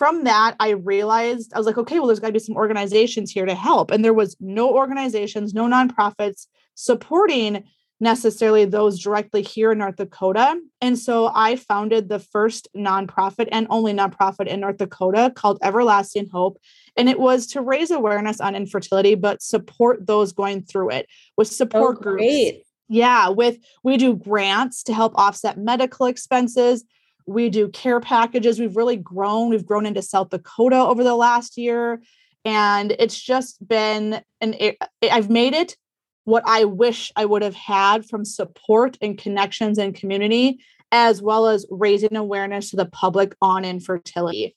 [0.00, 3.30] from that, I realized I was like, okay, well, there's got to be some organizations
[3.30, 3.90] here to help.
[3.90, 7.64] And there was no organizations, no nonprofits supporting
[8.00, 10.58] necessarily those directly here in North Dakota.
[10.80, 16.30] And so I founded the first nonprofit and only nonprofit in North Dakota called Everlasting
[16.30, 16.56] Hope.
[16.96, 21.48] And it was to raise awareness on infertility, but support those going through it with
[21.48, 22.64] oh, support oh, groups.
[22.88, 26.84] Yeah, with we do grants to help offset medical expenses
[27.30, 28.58] we do care packages.
[28.58, 29.50] We've really grown.
[29.50, 32.02] We've grown into South Dakota over the last year.
[32.44, 34.56] And it's just been an,
[35.02, 35.76] I've made it
[36.24, 40.60] what I wish I would have had from support and connections and community,
[40.90, 44.56] as well as raising awareness to the public on infertility.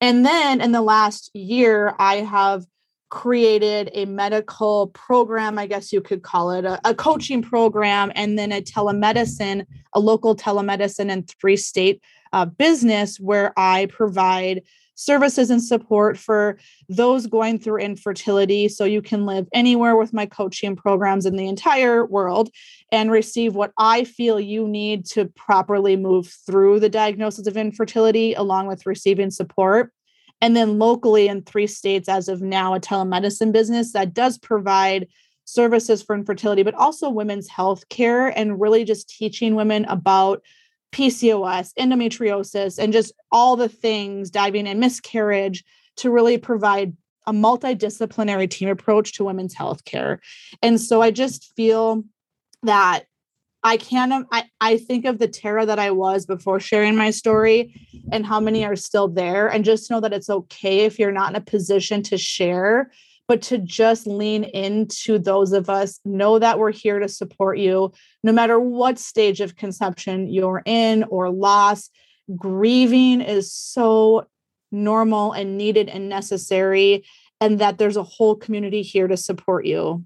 [0.00, 2.64] And then in the last year, I have
[3.12, 8.38] created a medical program, I guess you could call it a, a, coaching program, and
[8.38, 12.02] then a telemedicine, a local telemedicine and three state
[12.32, 14.62] uh, business where I provide
[14.94, 16.58] services and support for
[16.88, 18.66] those going through infertility.
[18.68, 22.48] So you can live anywhere with my coaching programs in the entire world
[22.90, 28.32] and receive what I feel you need to properly move through the diagnosis of infertility,
[28.32, 29.92] along with receiving support.
[30.42, 35.06] And then locally in three states, as of now, a telemedicine business that does provide
[35.44, 40.42] services for infertility, but also women's health care and really just teaching women about
[40.92, 45.64] PCOS, endometriosis, and just all the things diving in miscarriage
[45.96, 50.20] to really provide a multidisciplinary team approach to women's health care.
[50.60, 52.02] And so I just feel
[52.64, 53.04] that
[53.64, 57.80] I can't, I, I think of the Tara that I was before sharing my story
[58.10, 59.48] and how many are still there.
[59.48, 62.90] And just know that it's okay if you're not in a position to share
[63.28, 67.90] but to just lean into those of us, know that we're here to support you
[68.22, 71.88] no matter what stage of conception you're in or loss.
[72.36, 74.26] Grieving is so
[74.70, 77.04] normal and needed and necessary,
[77.40, 80.04] and that there's a whole community here to support you.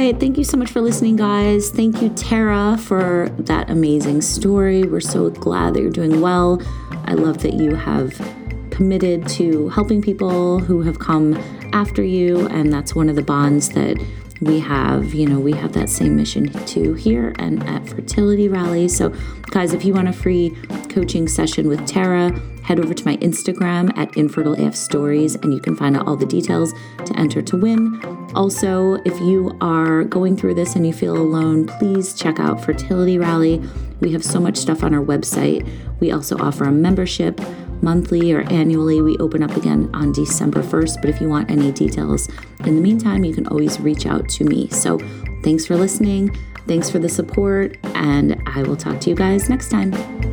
[0.00, 0.18] Right.
[0.18, 1.68] Thank you so much for listening, guys.
[1.68, 4.84] Thank you, Tara, for that amazing story.
[4.84, 6.62] We're so glad that you're doing well.
[7.04, 8.14] I love that you have
[8.70, 11.36] committed to helping people who have come
[11.74, 12.46] after you.
[12.48, 14.02] And that's one of the bonds that
[14.40, 18.88] we have, you know, we have that same mission too here and at Fertility Rally.
[18.88, 19.14] So,
[19.50, 20.56] guys, if you want a free
[20.88, 22.30] coaching session with Tara,
[22.70, 26.24] head over to my Instagram at InfertileAF Stories and you can find out all the
[26.24, 26.72] details
[27.04, 28.00] to enter to win.
[28.36, 33.18] Also, if you are going through this and you feel alone, please check out Fertility
[33.18, 33.60] Rally.
[33.98, 35.68] We have so much stuff on our website.
[35.98, 37.40] We also offer a membership
[37.82, 39.02] monthly or annually.
[39.02, 41.00] We open up again on December 1st.
[41.00, 42.28] But if you want any details
[42.64, 44.68] in the meantime, you can always reach out to me.
[44.68, 45.00] So
[45.42, 46.30] thanks for listening.
[46.68, 47.76] Thanks for the support.
[47.96, 50.29] And I will talk to you guys next time.